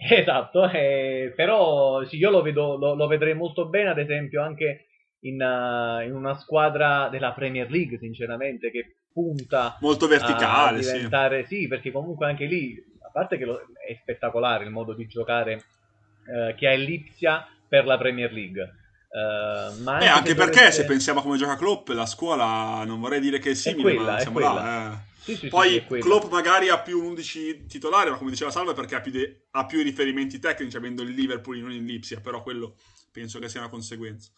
[0.09, 4.87] Esatto, eh, però sì, io lo, vedo, lo, lo, vedrei molto bene, ad esempio, anche
[5.21, 11.45] in, uh, in, una squadra della Premier League, sinceramente, che punta molto verticale, a diventare,
[11.45, 11.61] sì.
[11.61, 11.67] sì.
[11.67, 15.53] perché comunque anche lì, a parte che lo, è spettacolare il modo di giocare
[16.25, 18.75] uh, che ha il Lipsia per la Premier League.
[19.11, 20.81] Uh, ma anche, eh, anche perché dovesse...
[20.81, 23.95] se pensiamo a come gioca Klopp, la scuola non vorrei dire che è simile, è
[23.95, 25.10] quella, ma siamo là, eh.
[25.23, 28.95] Sì, sì, Poi sì, Klopp magari ha più 11 titolari, ma come diceva Salva, perché
[28.95, 32.75] ha più, de- ha più riferimenti tecnici, avendo il Liverpool non in Lipsia, però quello
[33.11, 34.31] penso che sia una conseguenza.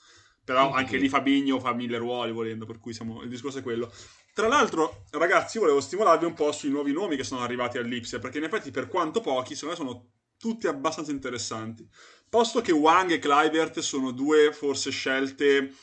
[0.43, 3.21] Però anche lì Fabigno fa mille ruoli volendo, per cui siamo...
[3.21, 3.89] il discorso è quello.
[4.33, 8.39] Tra l'altro, ragazzi, volevo stimolarvi un po' sui nuovi nomi che sono arrivati all'Ipsia, perché
[8.39, 11.87] in effetti per quanto pochi, secondo me sono tutti abbastanza interessanti.
[12.27, 15.73] Posto che Wang e Clivert sono due forse scelte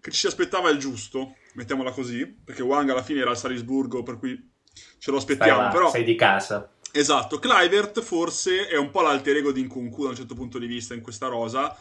[0.00, 4.02] che ci si aspettava il giusto, mettiamola così, perché Wang alla fine era al Salisburgo,
[4.02, 4.52] per cui
[4.98, 5.62] ce lo aspettiamo.
[5.62, 5.90] Là, però...
[5.90, 6.72] Sei di casa.
[6.92, 10.66] Esatto, Clivert forse è un po' l'alter ego di Nkunku da un certo punto di
[10.66, 11.76] vista in questa rosa,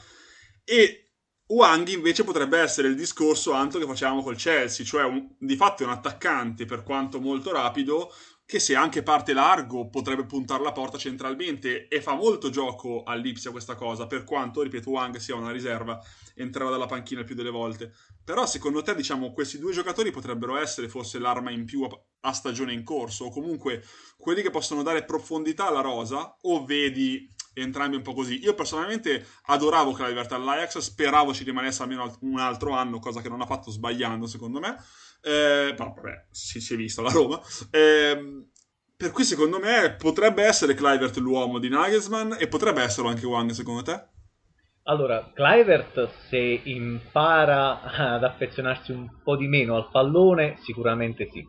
[0.64, 1.06] e
[1.48, 5.82] Wang invece potrebbe essere il discorso Anto che facevamo col Chelsea, cioè un, di fatto
[5.82, 8.14] è un attaccante per quanto molto rapido,
[8.50, 13.52] che se anche parte largo potrebbe puntare la porta centralmente e fa molto gioco all'Ipsia
[13.52, 17.52] questa cosa, per quanto, ripeto, Wang sia una riserva, entrerà dalla panchina il più delle
[17.52, 17.94] volte.
[18.24, 21.88] Però secondo te, diciamo, questi due giocatori potrebbero essere forse l'arma in più
[22.22, 23.84] a, stagione in corso, o comunque
[24.18, 28.40] quelli che possono dare profondità alla rosa, o vedi entrambi un po' così.
[28.40, 33.42] Io personalmente adoravo Clivert all'Ajax, speravo ci rimanesse almeno un altro anno, cosa che non
[33.42, 34.76] ha fatto sbagliando secondo me
[35.22, 37.40] eh, vabbè, si, si, è visto la Roma.
[37.72, 38.46] Eh,
[38.96, 43.52] per cui secondo me potrebbe essere Clivert l'uomo di Nagelsmann e potrebbe esserlo anche Wang
[43.52, 44.08] secondo te?
[44.84, 51.46] Allora, Clivert se impara ad affezionarsi un po' di meno al pallone, sicuramente sì.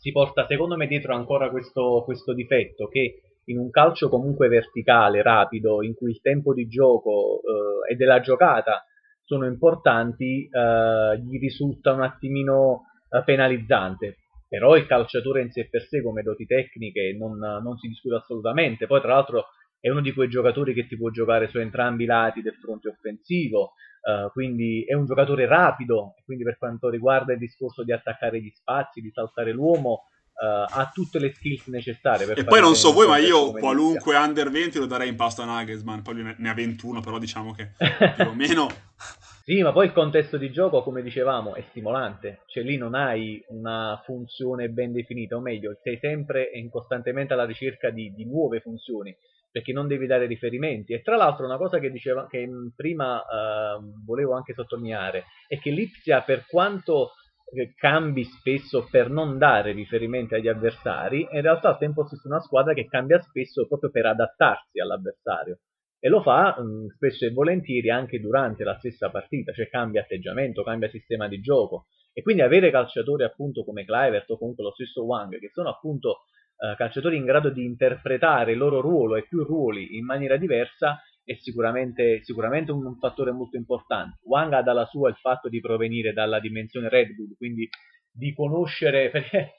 [0.00, 5.22] Si porta secondo me dietro ancora questo, questo difetto che in un calcio comunque verticale,
[5.22, 8.84] rapido, in cui il tempo di gioco eh, e della giocata
[9.24, 14.18] sono importanti, eh, gli risulta un attimino eh, penalizzante.
[14.48, 18.86] Però il calciatore in sé per sé come doti tecniche non, non si discute assolutamente.
[18.86, 19.46] Poi tra l'altro
[19.84, 22.88] è uno di quei giocatori che ti può giocare su entrambi i lati del fronte
[22.88, 28.40] offensivo, uh, quindi è un giocatore rapido, quindi per quanto riguarda il discorso di attaccare
[28.40, 32.32] gli spazi, di saltare l'uomo, uh, ha tutte le skills necessarie.
[32.34, 34.28] e poi non so voi, ma io qualunque inizia.
[34.28, 37.70] under 20 lo darei in pasto a Nagelsmann, poi ne ha 21, però diciamo che
[38.16, 38.68] più o meno
[39.44, 43.44] Sì, ma poi il contesto di gioco, come dicevamo, è stimolante, cioè lì non hai
[43.48, 48.60] una funzione ben definita, o meglio, sei sempre e costantemente alla ricerca di, di nuove
[48.60, 49.14] funzioni,
[49.50, 50.94] perché non devi dare riferimenti.
[50.94, 55.70] E tra l'altro una cosa che, diceva, che prima eh, volevo anche sottolineare è che
[55.70, 57.12] l'Ipsia, per quanto
[57.76, 62.74] cambi spesso per non dare riferimenti agli avversari, in realtà al tempo stesso una squadra
[62.74, 65.58] che cambia spesso proprio per adattarsi all'avversario.
[65.98, 70.62] E lo fa mh, spesso e volentieri anche durante la stessa partita, cioè cambia atteggiamento,
[70.62, 71.86] cambia sistema di gioco.
[72.12, 76.24] E quindi avere calciatori appunto come Clivert o comunque lo stesso Wang che sono appunto
[76.56, 81.00] eh, calciatori in grado di interpretare il loro ruolo e più ruoli in maniera diversa
[81.24, 84.18] è sicuramente, sicuramente un, un, fattore molto importante.
[84.24, 87.68] Wang ha dalla sua il fatto di provenire dalla dimensione Red Bull, quindi
[88.12, 89.58] di conoscere, perché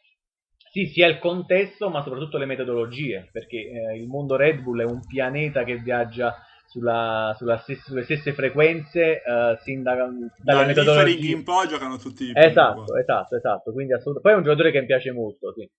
[0.72, 4.86] sì, sia il contesto, ma soprattutto le metodologie, perché eh, il mondo Red Bull è
[4.86, 6.36] un pianeta che viaggia
[6.68, 9.96] sulla, sulla stesse, sulle stesse frequenze uh, sin da,
[10.44, 11.32] dalle metodologie.
[11.32, 14.22] in poi giocano tutti esatto, esatto, esatto, quindi assolutamente.
[14.22, 15.70] Poi è un giocatore che mi piace molto, sì.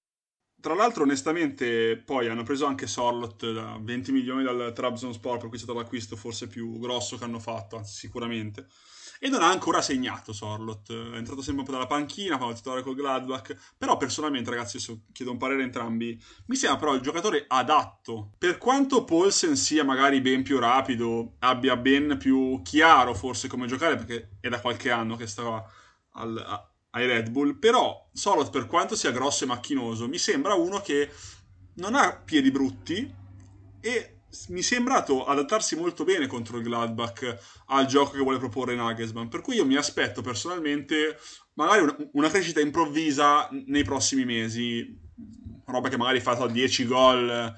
[0.67, 5.59] Tra l'altro, onestamente, poi hanno preso anche Sorlot da 20 milioni dal Trabzonspor, per cui
[5.59, 8.67] è stato l'acquisto forse più grosso che hanno fatto, anzi, sicuramente
[9.21, 10.91] e non ha ancora segnato Sorlot.
[10.91, 14.79] È entrato sempre un po' dalla panchina, fa il titolare col Gladbach, però personalmente ragazzi,
[14.79, 18.33] adesso chiedo un parere a entrambi, mi sembra però il giocatore adatto.
[18.37, 23.95] Per quanto Paulsen sia magari ben più rapido, abbia ben più chiaro forse come giocare,
[23.95, 25.65] perché è da qualche anno che stava
[26.15, 30.81] al, ai Red Bull, però Sorlot per quanto sia grosso e macchinoso, mi sembra uno
[30.81, 31.11] che
[31.75, 33.15] non ha piedi brutti
[33.81, 34.17] e
[34.49, 39.29] mi è sembrato adattarsi molto bene contro il Gladbach al gioco che vuole proporre Nagelsmann.
[39.29, 41.19] Per cui io mi aspetto personalmente
[41.55, 44.99] magari una, una crescita improvvisa nei prossimi mesi,
[45.67, 47.55] roba che magari fa 10 gol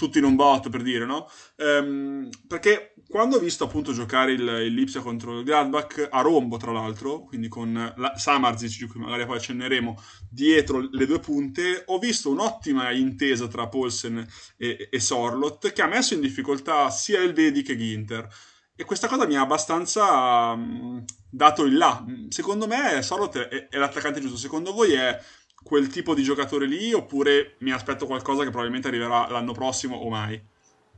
[0.00, 1.28] tutti in un botto per dire, no?
[1.56, 6.56] Um, perché quando ho visto appunto giocare il, il Lipsia contro il Gladbach a rombo,
[6.56, 11.82] tra l'altro, quindi con la, Samarzic, di cui magari poi accenneremo, dietro le due punte,
[11.84, 17.20] ho visto un'ottima intesa tra Paulsen e, e Sorlot che ha messo in difficoltà sia
[17.20, 18.26] il Vedi che Ginter.
[18.74, 22.02] E questa cosa mi ha abbastanza um, dato il là.
[22.30, 25.20] Secondo me Sorlot è, è l'attaccante giusto, secondo voi è
[25.62, 30.08] quel tipo di giocatore lì oppure mi aspetto qualcosa che probabilmente arriverà l'anno prossimo o
[30.08, 30.40] mai?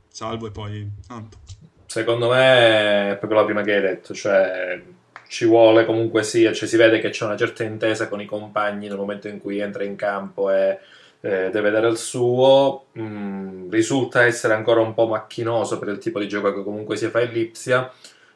[0.07, 1.37] Salvo e poi tanto.
[1.85, 4.81] Secondo me è proprio la prima che hai detto, cioè
[5.27, 8.87] ci vuole comunque sia, cioè si vede che c'è una certa intesa con i compagni
[8.87, 10.79] nel momento in cui entra in campo e
[11.21, 16.19] eh, deve dare il suo, mm, risulta essere ancora un po' macchinoso per il tipo
[16.19, 17.91] di gioco che comunque si fa in Lipsia.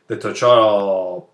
[0.06, 1.28] Detto ciò,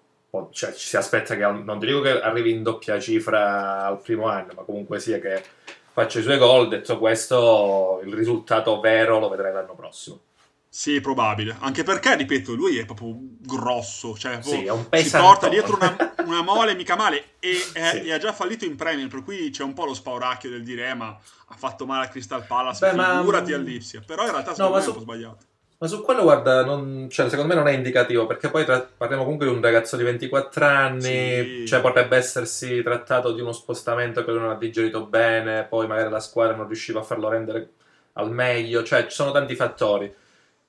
[0.51, 4.27] cioè, ci si aspetta che non ti dico che arrivi in doppia cifra al primo
[4.27, 5.43] anno, ma comunque sia che
[5.91, 6.69] faccia i suoi gol.
[6.69, 10.19] Detto questo, il risultato vero lo vedrai l'anno prossimo.
[10.67, 11.55] Sì, probabile.
[11.59, 14.17] Anche perché, ripeto, lui è proprio grosso.
[14.17, 18.01] Cioè, sì, è un si porta dietro una, una, mole mica male e, è, sì.
[18.01, 20.89] e, ha già fallito in Premier, per cui c'è un po' lo spauracchio del dire
[20.89, 23.57] eh, ma ha fatto male a Crystal Palace, Beh, figurati ma...
[23.57, 24.01] all'Ipsia.
[24.03, 25.45] Però in realtà secondo no, me è un po' sbagliato.
[25.83, 29.23] Ma su quello, guarda, non, cioè, secondo me non è indicativo, perché poi tra, parliamo
[29.23, 31.65] comunque di un ragazzo di 24 anni, sì.
[31.67, 36.09] cioè potrebbe essersi trattato di uno spostamento che lui non ha digerito bene, poi magari
[36.09, 37.71] la squadra non riusciva a farlo rendere
[38.13, 40.09] al meglio, cioè ci sono tanti fattori.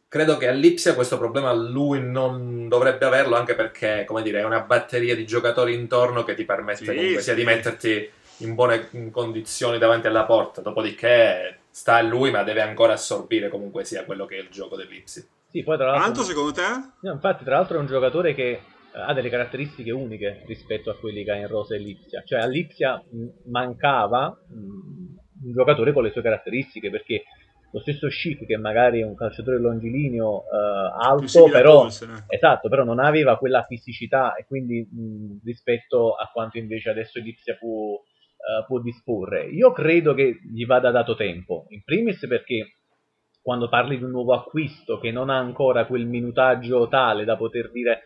[0.09, 4.63] Credo che all'Ipsia questo problema lui non dovrebbe averlo, anche perché, come dire, è una
[4.63, 7.23] batteria di giocatori intorno che ti permette sì, comunque sì.
[7.23, 12.61] sia di metterti in buone condizioni davanti alla porta, dopodiché sta a lui, ma deve
[12.61, 15.27] ancora assorbire comunque sia quello che è il gioco dell'Ipsi.
[15.49, 16.03] Sì, poi tra l'altro...
[16.03, 16.63] Quanto secondo te?
[17.01, 18.61] No, infatti, tra l'altro è un giocatore che eh,
[18.93, 22.23] ha delle caratteristiche uniche rispetto a quelli che ha in rosa e Lipsia.
[22.25, 23.03] Cioè a Lipsia
[23.47, 27.25] mancava un giocatore con le sue caratteristiche, perché
[27.73, 32.25] lo stesso Schick che magari è un calciatore longilineo uh, alto però, eh.
[32.29, 37.57] esatto, però non aveva quella fisicità e quindi mh, rispetto a quanto invece adesso Lipsia
[37.57, 38.01] può,
[38.45, 39.47] uh, può disporre.
[39.47, 42.77] Io credo che gli vada dato tempo, in primis perché
[43.43, 47.71] quando parli di un nuovo acquisto che non ha ancora quel minutaggio tale da poter
[47.71, 48.03] dire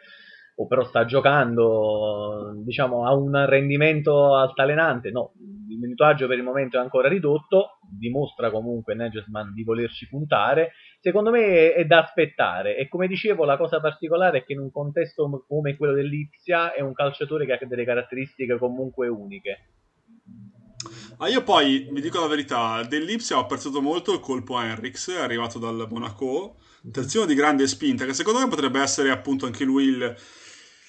[0.60, 5.12] o però sta giocando diciamo a un rendimento altalenante.
[5.12, 5.32] No,
[5.68, 10.72] il minutaggio per il momento è ancora ridotto dimostra comunque Nagelsmann di volerci puntare.
[11.00, 12.76] Secondo me è da aspettare.
[12.76, 16.80] E come dicevo la cosa particolare è che in un contesto come quello dell'Ipsia è
[16.80, 19.77] un calciatore che ha delle caratteristiche comunque uniche
[21.20, 25.08] Ah, io poi, vi dico la verità, dell'Ipsia ho apprezzato molto il colpo a Henrix,
[25.16, 26.58] arrivato dal Monaco,
[26.92, 30.16] terzino di grande spinta, che secondo me potrebbe essere appunto anche lui il,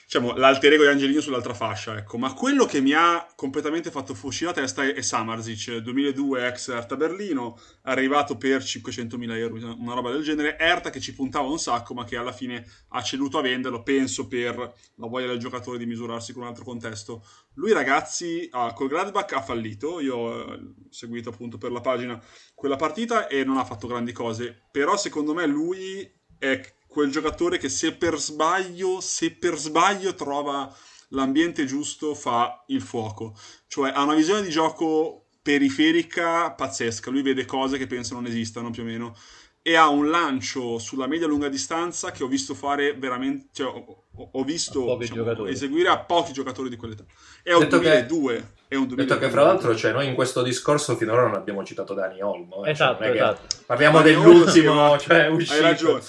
[0.10, 2.18] diciamo, l'alter ego di Angelino sull'altra fascia, ecco.
[2.18, 6.70] Ma quello che mi ha completamente fatto fucire la testa è, è Samarzic, 2002 ex
[6.70, 10.58] Erta Berlino, arrivato per 500.000 euro, una roba del genere.
[10.58, 14.28] Erta che ci puntava un sacco, ma che alla fine ha ceduto a venderlo, penso
[14.28, 17.24] per la voglia del giocatore di misurarsi con un altro contesto.
[17.54, 20.00] Lui, ragazzi, ah, col Gladbach ha fallito.
[20.00, 22.20] Io ho eh, seguito appunto per la pagina
[22.56, 24.60] quella partita e non ha fatto grandi cose.
[24.72, 30.76] Però, secondo me, lui è quel giocatore che se per sbaglio, se per sbaglio trova
[31.10, 33.38] l'ambiente giusto, fa il fuoco.
[33.68, 37.12] Cioè ha una visione di gioco periferica pazzesca.
[37.12, 39.16] Lui vede cose che penso non esistano più o meno.
[39.62, 43.48] E ha un lancio sulla media lunga distanza che ho visto fare veramente.
[43.52, 47.04] Cioè, ho, ho visto diciamo, eseguire a pochi giocatori di quell'età.
[47.44, 48.36] È un 2002.
[48.36, 48.44] Che...
[48.68, 48.96] È un 2002.
[48.96, 52.64] Detto che fra l'altro, cioè, noi in questo discorso finora non abbiamo citato Dani Olmo.
[52.64, 53.58] Eh, esatto, cioè, esatto.
[53.66, 55.54] Parliamo Dani dell'ultimo, Olmo, cioè, uscito.
[55.54, 56.02] Hai ragione.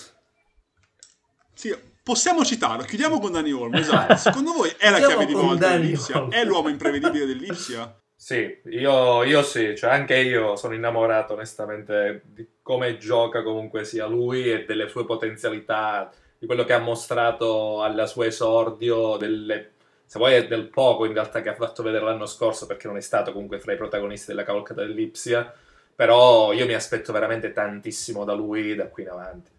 [1.60, 2.84] Sì, possiamo citarlo.
[2.84, 3.76] Chiudiamo con Dani Olmo.
[3.76, 4.16] Esatto.
[4.16, 6.28] Secondo voi è la chiave di volta dell'Ipsia?
[6.30, 8.00] È l'uomo imprevedibile dell'Ipsia?
[8.16, 14.06] Sì, io, io, sì, cioè anche io sono innamorato onestamente di come gioca comunque sia
[14.06, 19.72] lui e delle sue potenzialità, di quello che ha mostrato al suo esordio, delle,
[20.06, 23.02] se vuoi del poco in realtà che ha fatto vedere l'anno scorso perché non è
[23.02, 25.52] stato comunque fra i protagonisti della cavalcata dell'Ipsia,
[25.94, 29.50] però io mi aspetto veramente tantissimo da lui da qui in avanti.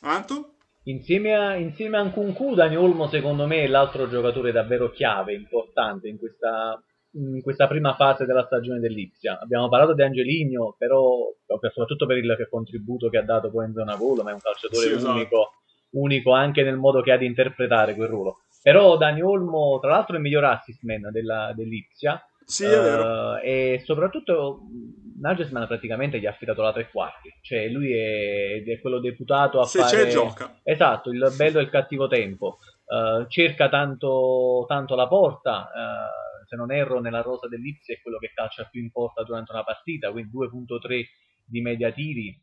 [0.00, 0.53] Anto?
[0.86, 6.08] Insieme a, insieme a Nkunku, Dani Olmo secondo me è l'altro giocatore davvero chiave, importante
[6.08, 6.78] in questa,
[7.12, 9.38] in questa prima fase della stagione dell'Ipsia.
[9.40, 13.96] Abbiamo parlato di Angeligno, però soprattutto per il contributo che ha dato poi in zona
[13.96, 15.12] gol, ma è un calciatore sì, esatto.
[15.12, 15.50] unico,
[15.92, 18.40] unico anche nel modo che ha di interpretare quel ruolo.
[18.62, 22.22] Però Dani Olmo, tra l'altro, è il miglior assist man della, dell'Ipsia.
[22.44, 23.32] Sì, è vero.
[23.32, 24.60] Uh, e soprattutto
[25.20, 29.64] Nagelsmann praticamente gli ha affidato la tre quarti, cioè lui è, è quello deputato a
[29.64, 30.04] Se fare...
[30.04, 30.60] c'è gioca.
[30.62, 32.58] Esatto, il bello e il cattivo tempo.
[32.84, 38.18] Uh, cerca tanto, tanto, la porta, uh, se non erro nella rosa dell'Ipsia è quello
[38.18, 41.04] che calcia più in porta durante una partita, quindi 2.3
[41.46, 42.38] di media tiri,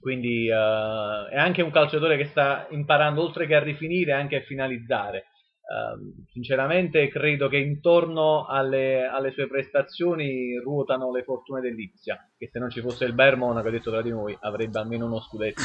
[0.00, 4.42] quindi uh, è anche un calciatore che sta imparando oltre che a rifinire anche a
[4.42, 5.26] finalizzare.
[5.68, 12.58] Uh, sinceramente credo che intorno alle, alle, sue prestazioni ruotano le fortune dell'Ipsia che se
[12.58, 15.60] non ci fosse il Bayern Monaco detto tra di noi avrebbe almeno uno scudetto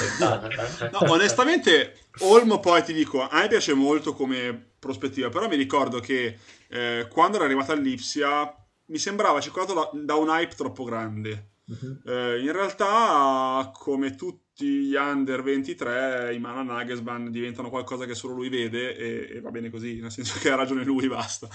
[0.91, 1.93] no, onestamente
[2.24, 6.38] Olmo poi ti dico a me piace molto come prospettiva però mi ricordo che
[6.68, 8.54] eh, quando era arrivata all'Ipsia
[8.88, 12.01] mi sembrava circolato da, da un hype troppo grande uh-huh.
[12.12, 18.06] eh, in realtà come tutti tutti gli under 23 in mano a Nagelsmann diventano qualcosa
[18.06, 21.08] che solo lui vede e, e, va bene così, nel senso che ha ragione lui,
[21.10, 21.47] basta.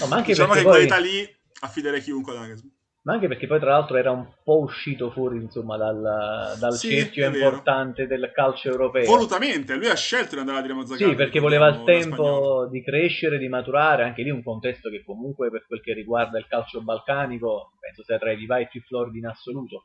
[0.00, 0.72] No, ma anche diciamo che in poi...
[0.74, 1.24] qualità lì
[1.60, 2.74] affiderei chiunque a Nagelsmann.
[3.02, 6.90] Ma anche perché poi tra l'altro era un po' uscito fuori insomma dal, dal sì,
[6.90, 9.04] cerchio importante del calcio europeo.
[9.04, 11.10] Volutamente, lui ha scelto di andare a Dinamo Zagreb.
[11.10, 15.50] Sì, perché voleva il tempo di crescere, di maturare, anche lì un contesto che comunque
[15.50, 19.26] per quel che riguarda il calcio balcanico penso sia tra i vivai più floridi in
[19.26, 19.84] assoluto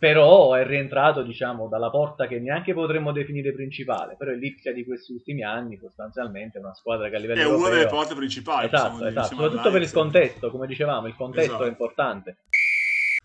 [0.00, 4.82] però è rientrato diciamo dalla porta che neanche potremmo definire principale però è l'Ipsia di
[4.86, 8.14] questi ultimi anni sostanzialmente è una squadra che a livello è europeo una delle porte
[8.14, 9.26] principali esatto, esatto.
[9.26, 11.64] soprattutto per il contesto come dicevamo il contesto esatto.
[11.64, 12.36] è importante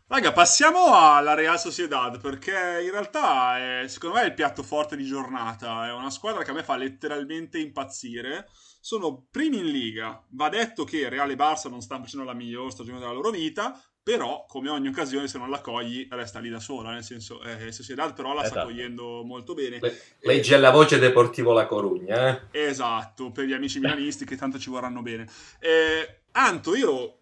[0.07, 2.51] Raga, passiamo alla Real Sociedad perché
[2.83, 5.87] in realtà è, secondo me è il piatto forte di giornata.
[5.87, 8.47] È una squadra che a me fa letteralmente impazzire.
[8.79, 10.23] Sono primi in liga.
[10.29, 13.81] Va detto che Real e Barça non stanno facendo la miglior stagione della loro vita,
[14.05, 17.71] però come ogni occasione se non la cogli resta lì da sola, nel senso eh,
[17.71, 18.59] Sociedad però la esatto.
[18.59, 19.79] sta cogliendo molto bene.
[19.81, 22.49] Le, legge alla voce Deportivo La Corugna.
[22.51, 22.67] Eh?
[22.67, 25.27] Esatto, per gli amici milanisti che tanto ci vorranno bene.
[25.59, 27.19] Eh, Anto, io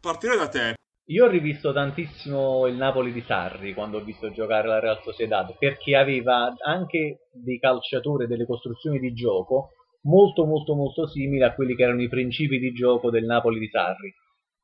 [0.00, 0.74] partirei da te.
[1.06, 5.56] Io ho rivisto tantissimo il Napoli di Sarri quando ho visto giocare la Real Sociedad,
[5.56, 9.70] perché aveva anche dei calciatori, delle costruzioni di gioco
[10.02, 13.68] molto molto molto simili a quelli che erano i principi di gioco del Napoli di
[13.68, 14.12] Sarri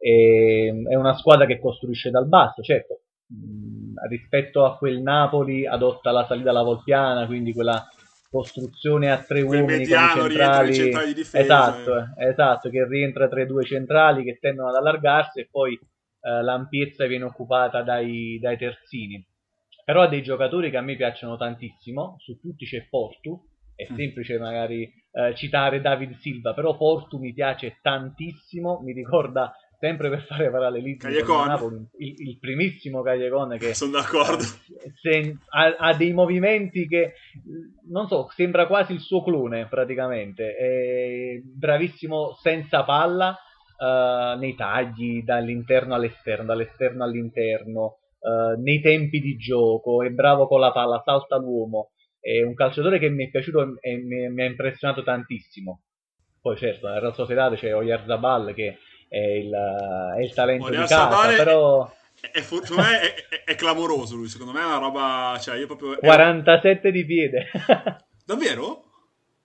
[0.02, 5.64] e, ehm, è una squadra che costruisce dal basso, certo, mh, rispetto a quel Napoli
[5.64, 7.86] adotta la salita alla Volpiana, quindi quella
[8.28, 12.28] costruzione a tre quel uomini mediano, con centrali, centrali di difesa, esatto, eh.
[12.30, 17.06] esatto, che rientra tra i due centrali che tendono ad allargarsi e poi eh, l'ampiezza
[17.06, 19.24] viene occupata dai, dai terzini.
[19.84, 23.40] Però ha dei giocatori che a me piacciono tantissimo, su tutti c'è Portu,
[23.74, 23.96] è mm.
[23.96, 29.52] semplice magari eh, citare David Silva, però Portu mi piace tantissimo, mi ricorda
[29.82, 34.44] sempre per fare parallelismi con Napoli, il, il, primissimo Cagliacone che sono d'accordo.
[35.00, 37.14] se, ha, ha, dei movimenti che
[37.88, 43.36] non so, sembra quasi il suo clone praticamente, è bravissimo senza palla
[43.76, 50.60] uh, nei tagli dall'interno all'esterno, dall'esterno all'interno, uh, nei tempi di gioco, è bravo con
[50.60, 54.46] la palla, salta l'uomo, è un calciatore che mi è piaciuto e mi, mi ha
[54.46, 55.80] impressionato tantissimo.
[56.40, 58.78] Poi certo, nella Sociedad c'è Oyarzabal che
[59.12, 59.52] è il,
[60.16, 61.92] è il talento Oyarzabal di casa, però...
[62.18, 65.36] È, è, secondo me è, è, è, clamoroso lui, secondo me è una roba...
[65.38, 65.98] Cioè io proprio...
[65.98, 67.50] 47 di piede.
[68.24, 68.84] Davvero?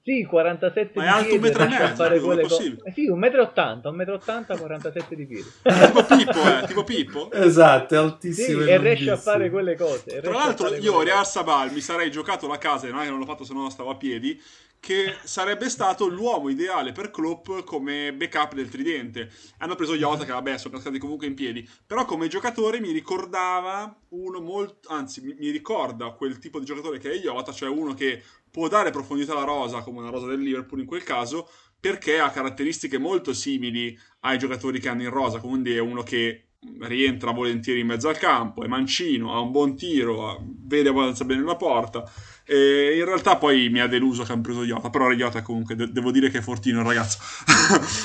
[0.03, 2.77] Sì, 47 Ma è alto un metro e mezzo, fare quelle cose.
[2.81, 5.51] Eh sì, un metro e 80, un metro e 80, 47 di piedi.
[5.61, 7.31] tipo Pippo, eh, tipo Pippo.
[7.33, 8.61] Esatto, è altissimo.
[8.61, 10.21] Sì, e riesce a fare quelle cose.
[10.21, 13.19] Tra l'altro io, Real Sabal, mi sarei giocato la casa, e non è che non
[13.19, 14.41] l'ho fatto se no stavo a piedi,
[14.79, 19.31] che sarebbe stato l'uomo ideale per Klopp come backup del tridente.
[19.57, 23.93] Hanno preso Iota, che vabbè, sono cascati comunque in piedi, però come giocatore mi ricordava
[24.09, 27.93] uno molto, anzi, mi, mi ricorda quel tipo di giocatore che è Iota, cioè uno
[27.93, 31.49] che può dare profondità alla rosa, come una rosa del Liverpool in quel caso,
[31.79, 36.47] perché ha caratteristiche molto simili ai giocatori che hanno in rosa, quindi è uno che
[36.81, 41.43] rientra volentieri in mezzo al campo, è mancino, ha un buon tiro, vede abbastanza bene
[41.43, 42.11] la porta.
[42.49, 45.91] E in realtà poi mi ha deluso che hanno preso Iota, però Iota comunque de-
[45.91, 47.19] devo dire che è fortino il ragazzo.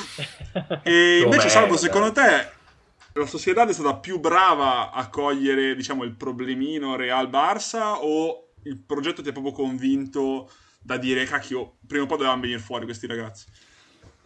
[0.82, 2.61] e invece Salvo, secondo te
[3.14, 8.78] la società è stata più brava a cogliere diciamo, il problemino Real Barça o il
[8.78, 13.07] progetto ti ha proprio convinto da dire cacchio, prima o poi dovevano venire fuori questi
[13.07, 13.47] ragazzi?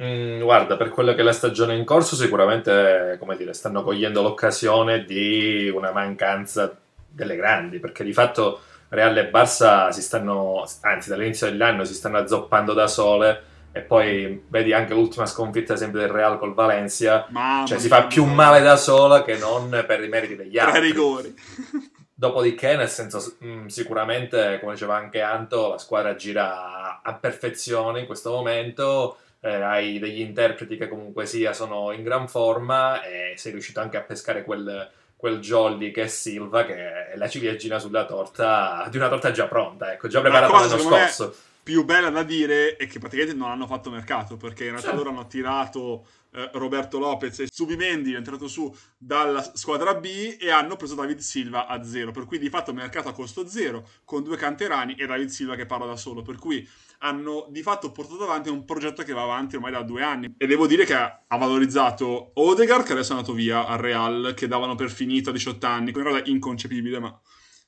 [0.03, 4.23] Mm, guarda, per quello che è la stagione in corso, sicuramente come dire, stanno cogliendo
[4.23, 11.09] l'occasione di una mancanza delle grandi, perché di fatto Real e Barça si stanno, anzi
[11.09, 16.09] dall'inizio dell'anno si stanno azzoppando da sole e poi vedi anche l'ultima sconfitta esempio del
[16.09, 20.09] Real col Valencia, Mamma cioè si fa più male da sola che non per i
[20.09, 20.78] meriti degli altri.
[20.78, 21.34] Tre rigori.
[22.18, 28.01] Dopodiché, nel senso, mh, mm, sicuramente, come diceva anche Anto, la squadra gira a perfezione
[28.01, 29.18] in questo momento.
[29.41, 33.99] Eh, hai degli interpreti che comunque sia sono in gran forma e sei riuscito anche
[33.99, 38.99] a pescare quel, quel jolly che è Silva, che è la ciliegina sulla torta di
[38.99, 41.35] una torta già pronta, ecco, già preparata l'anno scorso.
[41.62, 44.97] Più bella da dire è che praticamente non hanno fatto mercato perché in realtà sì.
[44.97, 46.07] loro hanno tirato
[46.37, 51.18] eh, Roberto Lopez e Subimendi è entrato su dalla squadra B e hanno preso David
[51.18, 55.07] Silva a zero, per cui di fatto mercato a costo zero con due canterani e
[55.07, 56.68] David Silva che parla da solo, per cui
[56.99, 60.34] hanno di fatto portato avanti un progetto che va avanti ormai da due anni.
[60.37, 64.47] E devo dire che ha valorizzato Odegaard che adesso è andato via al Real che
[64.47, 67.18] davano per finito a 18 anni, realtà è inconcepibile ma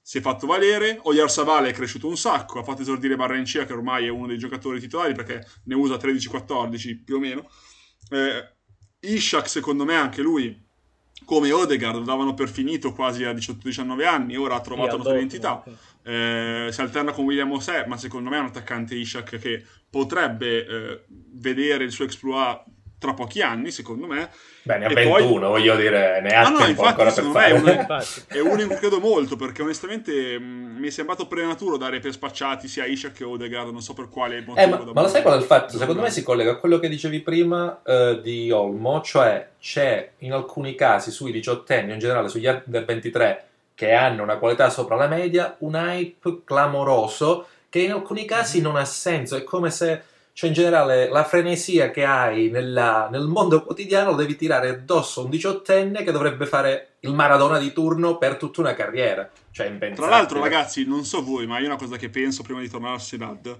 [0.02, 3.74] si è fatto valere, Oyar Savale è cresciuto un sacco, ha fatto esordire Barrencia che
[3.74, 7.50] ormai è uno dei giocatori titolari perché ne usa 13-14 più o meno.
[8.10, 8.56] Eh,
[9.00, 10.66] Ishak, secondo me, anche lui,
[11.24, 15.14] come Odegaard, lo davano per finito quasi a 18-19 anni, ora ha trovato una sua
[15.14, 15.62] identità.
[16.02, 20.66] Eh, si alterna con William Osè, ma secondo me è un attaccante Ishak che potrebbe
[20.66, 22.62] eh, vedere il suo exploit
[22.98, 24.30] tra pochi anni, secondo me.
[24.62, 25.38] Beh, ne ha 21, poi...
[25.38, 27.46] voglio dire, ne ha ah, no, tempo infatti, ancora per fare.
[27.46, 31.26] È uno, è uno in cui credo molto, perché onestamente mh, mm, mi è sembrato
[31.26, 34.58] prematuro dare per spacciati sia Ishak che Odegaard, non so per quale motivo.
[34.58, 35.78] Eh, ma, ma lo sai qual è il fatto?
[35.78, 40.32] Secondo me si collega a quello che dicevi prima eh, di Olmo, cioè c'è in
[40.32, 43.44] alcuni casi sui 18 anni, in generale sugli under 23,
[43.74, 48.76] che hanno una qualità sopra la media, un hype clamoroso che in alcuni casi non
[48.76, 50.02] ha senso, è come se
[50.38, 55.24] cioè in generale la frenesia che hai nella, nel mondo quotidiano devi tirare addosso a
[55.24, 59.28] un diciottenne che dovrebbe fare il Maradona di turno per tutta una carriera.
[59.50, 59.76] Cioè.
[59.96, 62.94] Tra l'altro, ragazzi, non so voi, ma io una cosa che penso prima di tornare
[62.94, 63.58] a Sociedad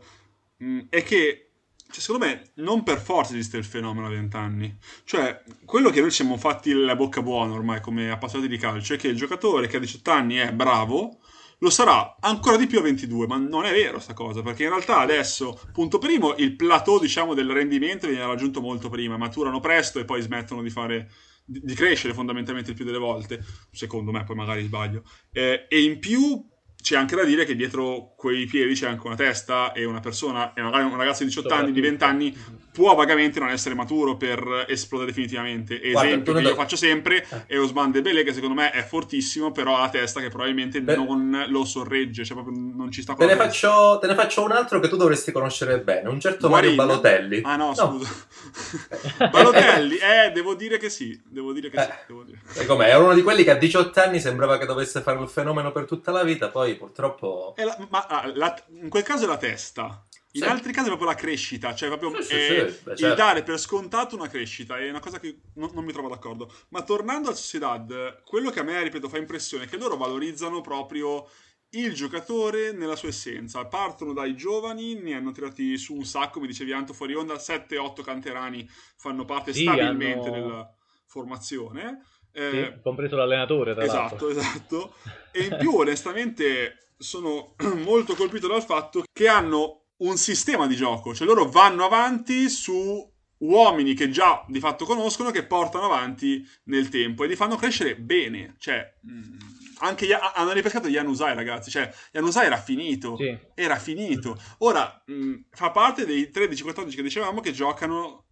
[0.59, 1.49] mh, mm, è che
[1.91, 4.79] cioè, secondo me non per forza esiste il fenomeno a 20 anni.
[5.03, 8.97] Cioè, quello che noi siamo fatti la bocca buona ormai come appassionati di calcio è
[8.97, 11.19] che il giocatore che a 18 anni è bravo,
[11.59, 14.69] lo sarà ancora di più a 22, ma non è vero sta cosa, perché in
[14.71, 19.99] realtà adesso, punto primo, il plateau, diciamo, del rendimento viene raggiunto molto prima, maturano presto
[19.99, 21.11] e poi smettono di fare
[21.45, 23.43] di, crescere fondamentalmente il più delle volte,
[23.73, 25.03] secondo me, poi magari sbaglio.
[25.33, 26.47] Eh, e in più
[26.81, 30.53] c'è anche da dire che dietro quei piedi c'è anche una testa e una persona,
[30.55, 32.37] e magari un ragazzo di 18 anni, di 20 anni,
[32.79, 35.83] può vagamente non essere maturo per esplodere definitivamente.
[35.83, 37.47] Esempio che io faccio sempre eh.
[37.47, 40.95] è Osman Debele, che secondo me è fortissimo, però ha la testa che probabilmente Beh.
[40.95, 44.53] non lo sorregge, cioè proprio non ci sta te ne, faccio, te ne faccio un
[44.53, 46.77] altro che tu dovresti conoscere bene, un certo Guarin.
[46.77, 47.41] Mario Balotelli.
[47.45, 47.99] Ah no, no.
[47.99, 49.27] scusa.
[49.31, 51.83] Balotelli, eh, devo dire che sì, devo dire che eh.
[51.83, 51.91] sì.
[52.07, 52.67] Devo dire.
[52.67, 52.87] com'è?
[52.87, 55.85] È uno di quelli che a 18 anni sembrava che dovesse fare il fenomeno per
[55.85, 57.55] tutta la vita, poi purtroppo...
[57.57, 60.07] La, ma ah, la, in quel caso è la testa.
[60.33, 60.49] In sì.
[60.49, 63.07] altri casi è proprio la crescita, cioè proprio sì, sì, Beh, certo.
[63.07, 66.53] il dare per scontato una crescita, è una cosa che non, non, mi trovo d'accordo.
[66.69, 70.61] Ma tornando al Sociedad, quello che a me, ripeto, fa impressione è che loro valorizzano
[70.61, 71.27] proprio
[71.71, 73.65] il giocatore nella sua essenza.
[73.67, 78.03] Partono dai giovani, ne hanno tirati su un sacco, mi dicevi Anto fuori onda, 7-8
[78.03, 80.41] canterani fanno parte stabilmente hanno...
[80.41, 80.75] della
[81.07, 82.03] formazione.
[82.39, 84.29] Eh, sì, compreso l'allenatore, tra esatto, l'altro.
[84.29, 84.95] Esatto,
[85.33, 91.15] E in più, onestamente, sono molto colpito dal fatto che hanno un sistema di gioco,
[91.15, 96.89] cioè loro vanno avanti su uomini che già di fatto conoscono che portano avanti nel
[96.89, 98.55] tempo e li fanno crescere bene.
[98.59, 99.37] Cioè, mh,
[99.81, 101.71] anche gli, hanno ripescato Yanusai, ragazzi.
[101.71, 103.17] Cioè, Yanusai era finito.
[103.17, 103.37] Sì.
[103.55, 104.41] Era finito.
[104.59, 108.25] Ora mh, fa parte dei 13-14 che dicevamo che giocano.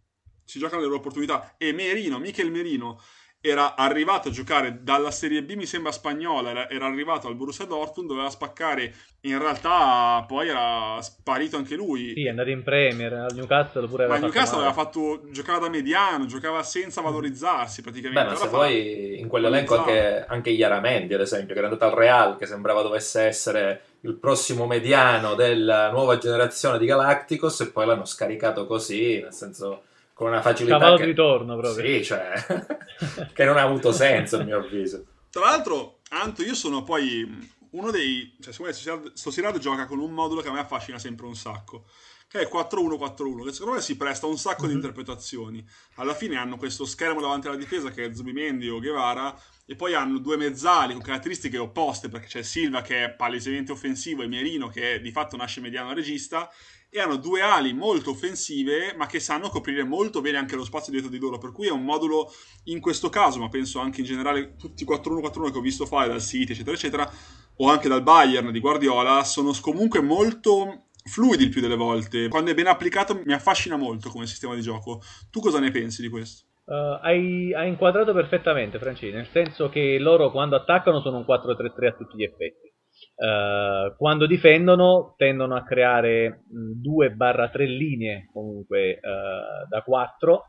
[0.44, 1.56] Si giocano le loro opportunità.
[1.58, 3.00] E Merino, Michel Merino,
[3.40, 7.64] era arrivato a giocare dalla Serie B, mi sembra spagnola, era, era, arrivato al Borussia
[7.64, 12.12] Dortmund, doveva spaccare, in realtà poi era sparito anche lui.
[12.14, 15.68] Sì, è andato in Premier, al Newcastle pure Ma il Newcastle aveva fatto, giocava da
[15.68, 18.22] mediano, giocava senza valorizzarsi praticamente.
[18.22, 21.96] Beh, ma se poi in quell'elenco anche, anche Iaramendi, ad esempio, che era andato al
[21.96, 27.86] Real, che sembrava dovesse essere il prossimo mediano della nuova generazione di Galacticos e poi
[27.86, 29.82] l'hanno scaricato così, nel senso
[30.16, 31.02] con una facilità cavallo che...
[31.02, 32.32] di ritorno proprio sì cioè
[33.34, 37.90] che non ha avuto senso a mio avviso tra l'altro Anto io sono poi uno
[37.90, 41.26] dei cioè secondo me sto Sirato gioca con un modulo che a me affascina sempre
[41.26, 41.84] un sacco
[42.28, 44.70] che è 4-1-4-1 che secondo me si presta a un sacco mm-hmm.
[44.70, 44.84] di mhm.
[44.84, 49.74] interpretazioni alla fine hanno questo schermo davanti alla difesa che è Zubimendi o Guevara e
[49.74, 54.28] poi hanno due mezzali con caratteristiche opposte perché c'è Silva che è palesemente offensivo e
[54.28, 56.50] Merino che di fatto nasce mediano regista
[56.90, 60.92] e hanno due ali molto offensive ma che sanno coprire molto bene anche lo spazio
[60.92, 62.32] dietro di loro per cui è un modulo
[62.64, 66.08] in questo caso ma penso anche in generale tutti i 4-1-4-1 che ho visto fare
[66.08, 67.10] dal City eccetera eccetera
[67.58, 72.50] o anche dal Bayern di Guardiola sono comunque molto fluidi il più delle volte quando
[72.50, 76.08] è ben applicato mi affascina molto come sistema di gioco tu cosa ne pensi di
[76.08, 76.44] questo?
[76.66, 81.86] Uh, hai, hai, inquadrato perfettamente, Francini, nel senso che loro quando attaccano sono un 4-3-3
[81.86, 82.74] a tutti gli effetti.
[83.16, 90.44] Uh, quando difendono tendono a creare 2-3 linee comunque uh, da 4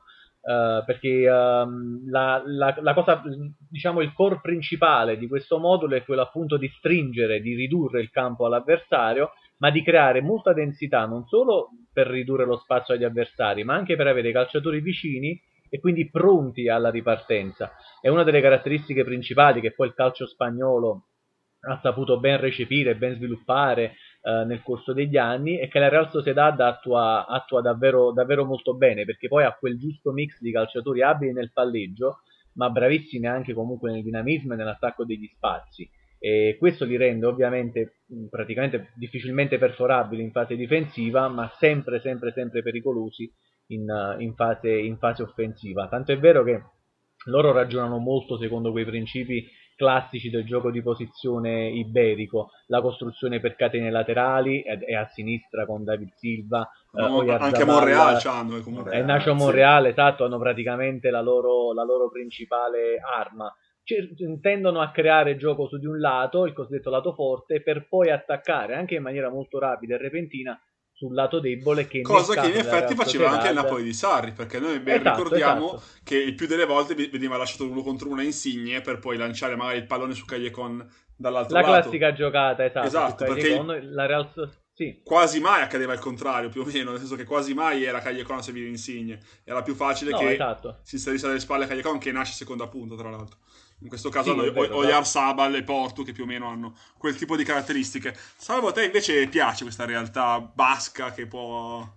[0.86, 3.22] perché um, la, la, la, cosa,
[3.70, 8.09] diciamo il core principale di questo modulo è quello appunto di stringere, di ridurre il
[8.09, 13.65] campo all'avversario ma di creare molta densità non solo per ridurre lo spazio agli avversari
[13.65, 15.38] ma anche per avere i calciatori vicini
[15.70, 17.72] e quindi pronti alla ripartenza.
[17.99, 21.07] È una delle caratteristiche principali che poi il calcio spagnolo
[21.62, 26.10] ha saputo ben recepire, ben sviluppare eh, nel corso degli anni e che la Real
[26.10, 31.01] Sociedad attua, attua davvero, davvero molto bene perché poi ha quel giusto mix di calciatori
[31.01, 32.22] abili nel palleggio
[32.53, 35.89] ma bravissimi anche comunque nel dinamismo e nell'attacco degli spazi
[36.20, 37.99] e questo li rende ovviamente
[38.30, 43.32] praticamente difficilmente perforabili in fase difensiva ma sempre sempre sempre pericolosi
[43.68, 45.88] in, in, fase, in fase offensiva.
[45.88, 46.64] Tanto è vero che
[47.26, 49.47] loro ragionano molto secondo quei principi
[49.78, 55.84] classici del gioco di posizione iberico, la costruzione per catene laterali e a sinistra con
[55.86, 56.67] David Silva.
[56.93, 58.57] No, eh, anche Monreal c'hanno.
[58.57, 63.53] E eh, Nacio Monreal, esatto, hanno praticamente la loro, la loro principale arma.
[64.41, 68.73] tendono a creare gioco su di un lato, il cosiddetto lato forte, per poi attaccare
[68.73, 70.59] anche in maniera molto rapida e repentina
[70.98, 74.58] sul lato debole che cosa che in effetti faceva anche il Napoli di Sarri perché
[74.58, 76.00] noi ben esatto, ricordiamo esatto.
[76.04, 79.78] che il più delle volte veniva lasciato uno contro una insigne per poi lanciare magari
[79.78, 80.84] il pallone su Callecon
[81.16, 84.28] dall'altro la lato la classica giocata esatto, esatto perché la Real
[84.74, 85.00] sì.
[85.04, 88.39] quasi mai accadeva il contrario più o meno nel senso che quasi mai era Callecon
[88.39, 90.80] a servire insigne era più facile no, che esatto.
[90.82, 93.38] si inserisse alle spalle Callecon che nasce seconda punta tra l'altro
[93.82, 97.36] in questo caso sì, Oyar Sabal e Porto che più o meno hanno quel tipo
[97.36, 98.15] di caratteristiche.
[98.36, 101.88] Salvo a te invece piace questa realtà basca che può...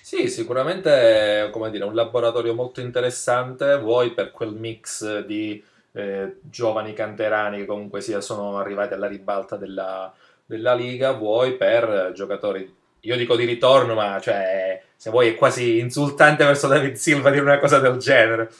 [0.00, 5.62] Sì, sicuramente come dire, un laboratorio molto interessante, vuoi per quel mix di
[5.92, 10.12] eh, giovani canterani che comunque sia, sono arrivati alla ribalta della,
[10.44, 15.78] della Liga, vuoi per giocatori io dico di ritorno, ma cioè, se vuoi è quasi
[15.78, 18.50] insultante verso David Silva dire una cosa del genere.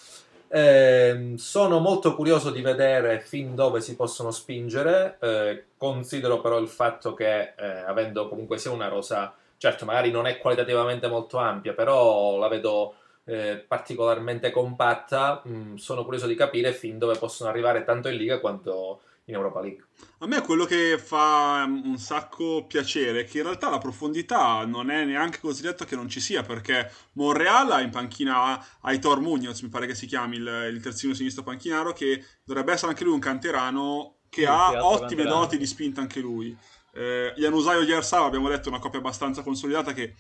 [0.55, 5.17] Eh, sono molto curioso di vedere fin dove si possono spingere.
[5.19, 10.27] Eh, considero però il fatto che, eh, avendo comunque sia una rosa, certo, magari non
[10.27, 15.43] è qualitativamente molto ampia, però la vedo eh, particolarmente compatta.
[15.49, 19.01] Mm, sono curioso di capire fin dove possono arrivare tanto in Liga quanto
[19.33, 19.85] in Europa League.
[20.19, 24.91] A me quello che fa un sacco piacere è che in realtà la profondità non
[24.91, 29.61] è neanche così detto che non ci sia, perché Monreal ha in panchina Aitor Munoz,
[29.63, 33.15] mi pare che si chiami il, il terzino sinistro panchinaro, che dovrebbe essere anche lui
[33.15, 35.41] un canterano che sì, ha ottime canterano.
[35.41, 36.57] doti di spinta anche lui.
[36.95, 40.15] Eh, Janusaio Giersava abbiamo detto è una coppia abbastanza consolidata che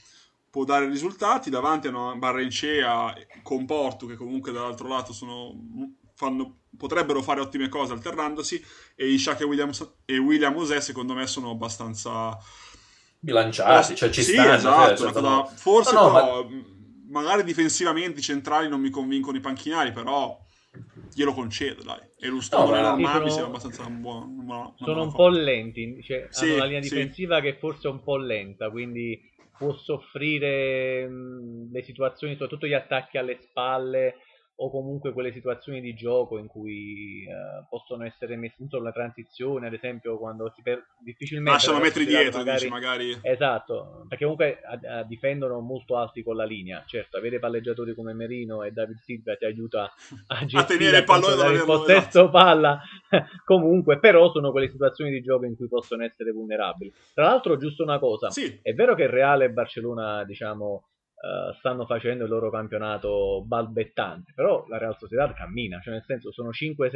[0.51, 5.55] può dare risultati, davanti hanno Barrencea con Porto che comunque dall'altro lato sono
[6.23, 8.65] fanno, potrebbero fare ottime cose alternandosi
[8.95, 9.71] e Ishak e William,
[10.05, 12.39] e William Ose secondo me sono abbastanza
[13.19, 14.55] bilanciati, cioè ci sì, stanno.
[14.55, 15.45] Esatto, cioè, cosa...
[15.45, 17.21] Forse no, no, però, ma...
[17.21, 20.39] magari difensivamente i centrali non mi convincono i panchinari, però
[21.13, 22.01] glielo concedo, dai.
[22.19, 23.25] E lo Stone no, e sono...
[23.25, 24.39] mi sembra abbastanza un buon...
[24.45, 27.43] Una sono un po' lenti, cioè, sì, hanno una linea difensiva sì.
[27.43, 29.21] che forse è un po' lenta, quindi
[29.59, 34.15] può soffrire mh, le situazioni, soprattutto gli attacchi alle spalle
[34.55, 38.93] o comunque quelle situazioni di gioco in cui uh, possono essere messi in solo la
[38.93, 40.87] transizione, ad esempio quando si per...
[40.99, 42.59] difficilmente lasciano metri dietro, magari...
[42.59, 43.19] Dici, magari...
[43.23, 46.85] Esatto, perché comunque a, a difendono molto alti con la linea.
[46.87, 49.93] Certo, avere palleggiatori come Merino e David Silva ti aiuta
[50.27, 52.81] a a tenere il pallone il possesso palla.
[53.45, 56.93] comunque, però sono quelle situazioni di gioco in cui possono essere vulnerabili.
[57.15, 58.59] Tra l'altro, giusto una cosa, sì.
[58.63, 60.85] è vero che Reale e Barcellona, diciamo
[61.23, 66.33] uh, stanno facendo il loro campionato balbettante, però la Real Sociedad cammina, cioè nel senso
[66.33, 66.91] sono 5,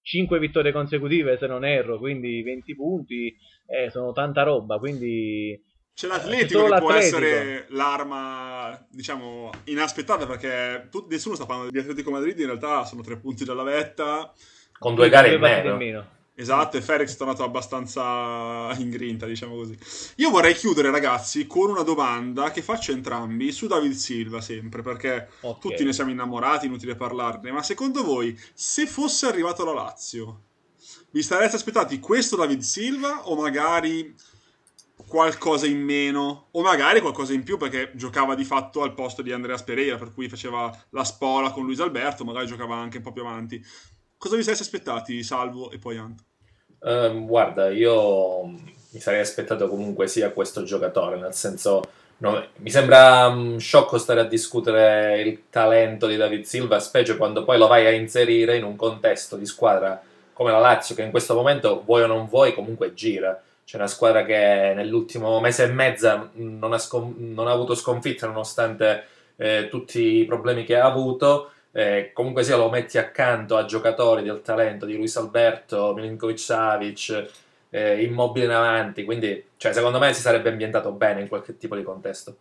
[0.00, 5.60] 5 vittorie consecutive se non erro, quindi 20 punti, eh, sono tanta roba, quindi...
[5.94, 12.10] C'è l'Atletico che può essere l'arma, diciamo, inaspettata perché tu, nessuno sta parlando di Atletico
[12.10, 14.32] Madrid, in realtà sono tre punti dalla vetta.
[14.76, 15.76] Con due gare in meno.
[15.76, 16.06] meno.
[16.36, 19.78] Esatto, e Felix è tornato abbastanza in grinta, diciamo così.
[20.16, 25.28] Io vorrei chiudere, ragazzi, con una domanda che faccio entrambi su David Silva, sempre, perché
[25.40, 25.60] okay.
[25.60, 27.52] tutti ne siamo innamorati, inutile parlarne.
[27.52, 30.40] Ma secondo voi, se fosse arrivato la Lazio,
[31.10, 34.12] vi stareste aspettati questo David Silva o magari
[35.06, 39.32] qualcosa in meno o magari qualcosa in più perché giocava di fatto al posto di
[39.32, 43.12] Andreas Pereira per cui faceva la spola con Luis Alberto magari giocava anche un po'
[43.12, 43.64] più avanti
[44.24, 46.24] Cosa vi sareste aspettati, Salvo e poi Ant?
[46.78, 51.82] Um, guarda, io mi sarei aspettato comunque sia questo giocatore, nel senso
[52.16, 57.44] no, mi sembra um, sciocco stare a discutere il talento di David Silva, specie quando
[57.44, 60.00] poi lo vai a inserire in un contesto di squadra
[60.32, 63.38] come la Lazio, che in questo momento vuoi o non vuoi comunque gira.
[63.62, 68.24] C'è una squadra che nell'ultimo mese e mezzo non ha, scon- non ha avuto sconfitte
[68.24, 69.04] nonostante
[69.36, 74.22] eh, tutti i problemi che ha avuto eh, comunque sia lo metti accanto a giocatori
[74.22, 77.30] del talento di Luis Alberto, Milinkovic Savic,
[77.70, 81.74] eh, immobile in avanti, quindi cioè, secondo me si sarebbe ambientato bene in qualche tipo
[81.74, 82.36] di contesto.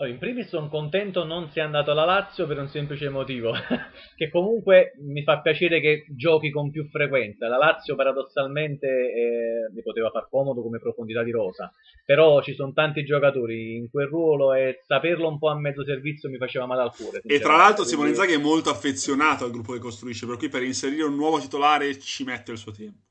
[0.00, 3.52] Allora, in primis sono contento non sia andato alla Lazio per un semplice motivo,
[4.16, 7.48] che comunque mi fa piacere che giochi con più frequenza.
[7.48, 11.72] La Lazio paradossalmente eh, mi poteva far comodo come profondità di rosa,
[12.04, 16.28] però ci sono tanti giocatori in quel ruolo e saperlo un po' a mezzo servizio
[16.28, 17.20] mi faceva male al cuore.
[17.24, 20.62] E tra l'altro Simone Inzaghi è molto affezionato al gruppo che costruisce, per cui per
[20.62, 23.07] inserire un nuovo titolare ci mette il suo tempo.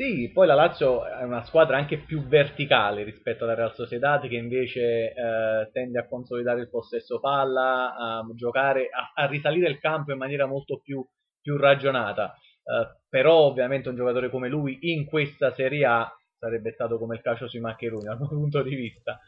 [0.00, 4.36] Sì, poi la Lazio è una squadra anche più verticale rispetto alla Real Sociedad che
[4.36, 10.10] invece eh, tende a consolidare il possesso palla, a giocare, a, a risalire il campo
[10.10, 11.06] in maniera molto più,
[11.38, 12.32] più ragionata.
[12.32, 17.20] Eh, però ovviamente un giocatore come lui in questa Serie A sarebbe stato come il
[17.20, 19.20] calcio sui maccheroni dal mio punto di vista.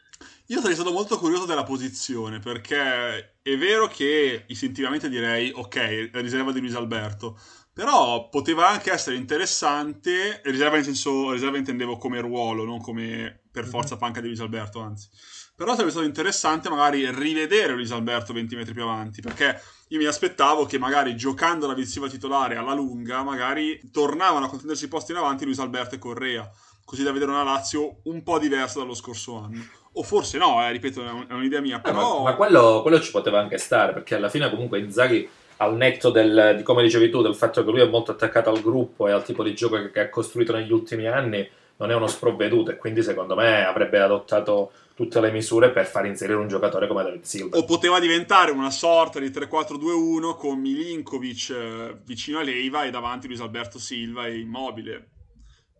[0.47, 6.51] Io sarei stato molto curioso della posizione perché è vero che istintivamente direi ok, riserva
[6.51, 7.37] di Luis Alberto,
[7.73, 13.63] però poteva anche essere interessante, riserva in senso, riserva intendevo come ruolo, non come per
[13.63, 13.69] mhm.
[13.69, 15.09] forza panca di Luis Alberto, anzi.
[15.55, 19.59] Però sarebbe stato interessante magari rivedere Luis Alberto 20 metri più avanti, perché
[19.89, 24.85] io mi aspettavo che magari giocando la visiva titolare alla lunga, magari tornavano a contendersi
[24.85, 26.49] i posti in avanti Luis Alberto e Correa,
[26.83, 29.63] così da vedere una Lazio un po' diversa dallo scorso anno.
[29.93, 32.19] O forse no, eh, ripeto, è, un'idea mia, però...
[32.19, 35.75] Eh, ma, ma quello, quello, ci poteva anche stare, perché alla fine comunque Inzaghi al
[35.75, 39.07] netto del, di come dicevi tu, del fatto che lui è molto attaccato al gruppo
[39.07, 41.47] e al tipo di gioco che, che ha costruito negli ultimi anni,
[41.77, 46.05] non è uno sprovveduto e quindi secondo me avrebbe adottato tutte le misure per far
[46.05, 47.57] inserire un giocatore come David Silva.
[47.57, 53.27] O poteva diventare una sorta di 3-4-2-1 con Milinkovic eh, vicino a Leiva e davanti
[53.27, 55.09] Luis Alberto Silva e Immobile.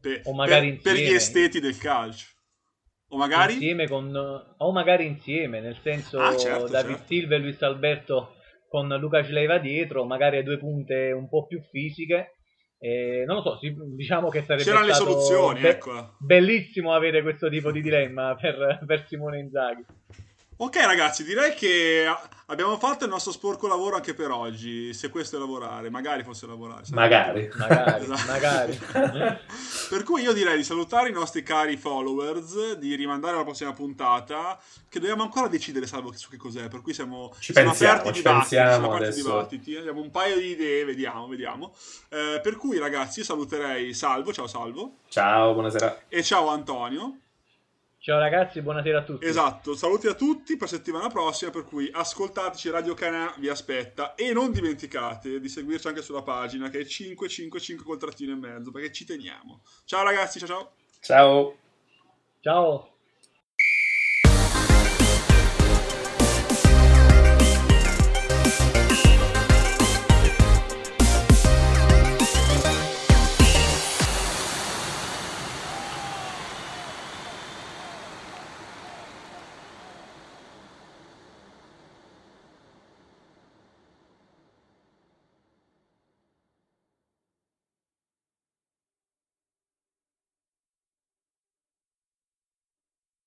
[0.01, 2.27] Per, o magari per, per gli esteti del calcio.
[3.09, 3.53] O magari...
[3.53, 4.55] Insieme con...
[4.57, 7.07] O magari insieme, nel senso ah, certo, David certo.
[7.07, 8.35] Silva e Luis Alberto
[8.73, 12.37] con Luca Cileva dietro, magari a due punte un po' più fisiche.
[12.79, 13.59] Eh, non lo so,
[13.95, 16.15] diciamo che sarebbe C'erano le soluzioni, be- ecco.
[16.17, 19.85] bellissimo avere questo tipo di dilemma per, per Simone Inzaghi.
[20.57, 22.05] Ok ragazzi, direi che
[22.47, 26.45] abbiamo fatto il nostro sporco lavoro anche per oggi, se questo è lavorare, magari fosse
[26.45, 26.83] lavorare.
[26.91, 27.49] Magari.
[27.55, 28.31] Magari, esatto.
[28.31, 28.79] magari.
[29.89, 34.59] per cui io direi di salutare i nostri cari followers, di rimandare alla prossima puntata,
[34.87, 38.13] che dobbiamo ancora decidere salvo su che cos'è, per cui siamo, ci siamo pensiamo, aperti
[38.13, 41.73] ci dibattiti, siamo aperti dibattiti, abbiamo un paio di idee, vediamo, vediamo.
[42.09, 44.97] Eh, per cui ragazzi io saluterei Salvo, ciao Salvo.
[45.07, 46.03] Ciao, buonasera.
[46.07, 47.22] E ciao Antonio.
[48.03, 49.25] Ciao ragazzi, buonasera a tutti.
[49.25, 54.33] Esatto, saluti a tutti per settimana prossima, per cui ascoltateci Radio Canà vi aspetta e
[54.33, 58.91] non dimenticate di seguirci anche sulla pagina che è 555 col trattino e mezzo, perché
[58.91, 59.61] ci teniamo.
[59.85, 60.71] Ciao ragazzi, ciao ciao.
[60.99, 61.57] Ciao.
[62.41, 62.92] Ciao.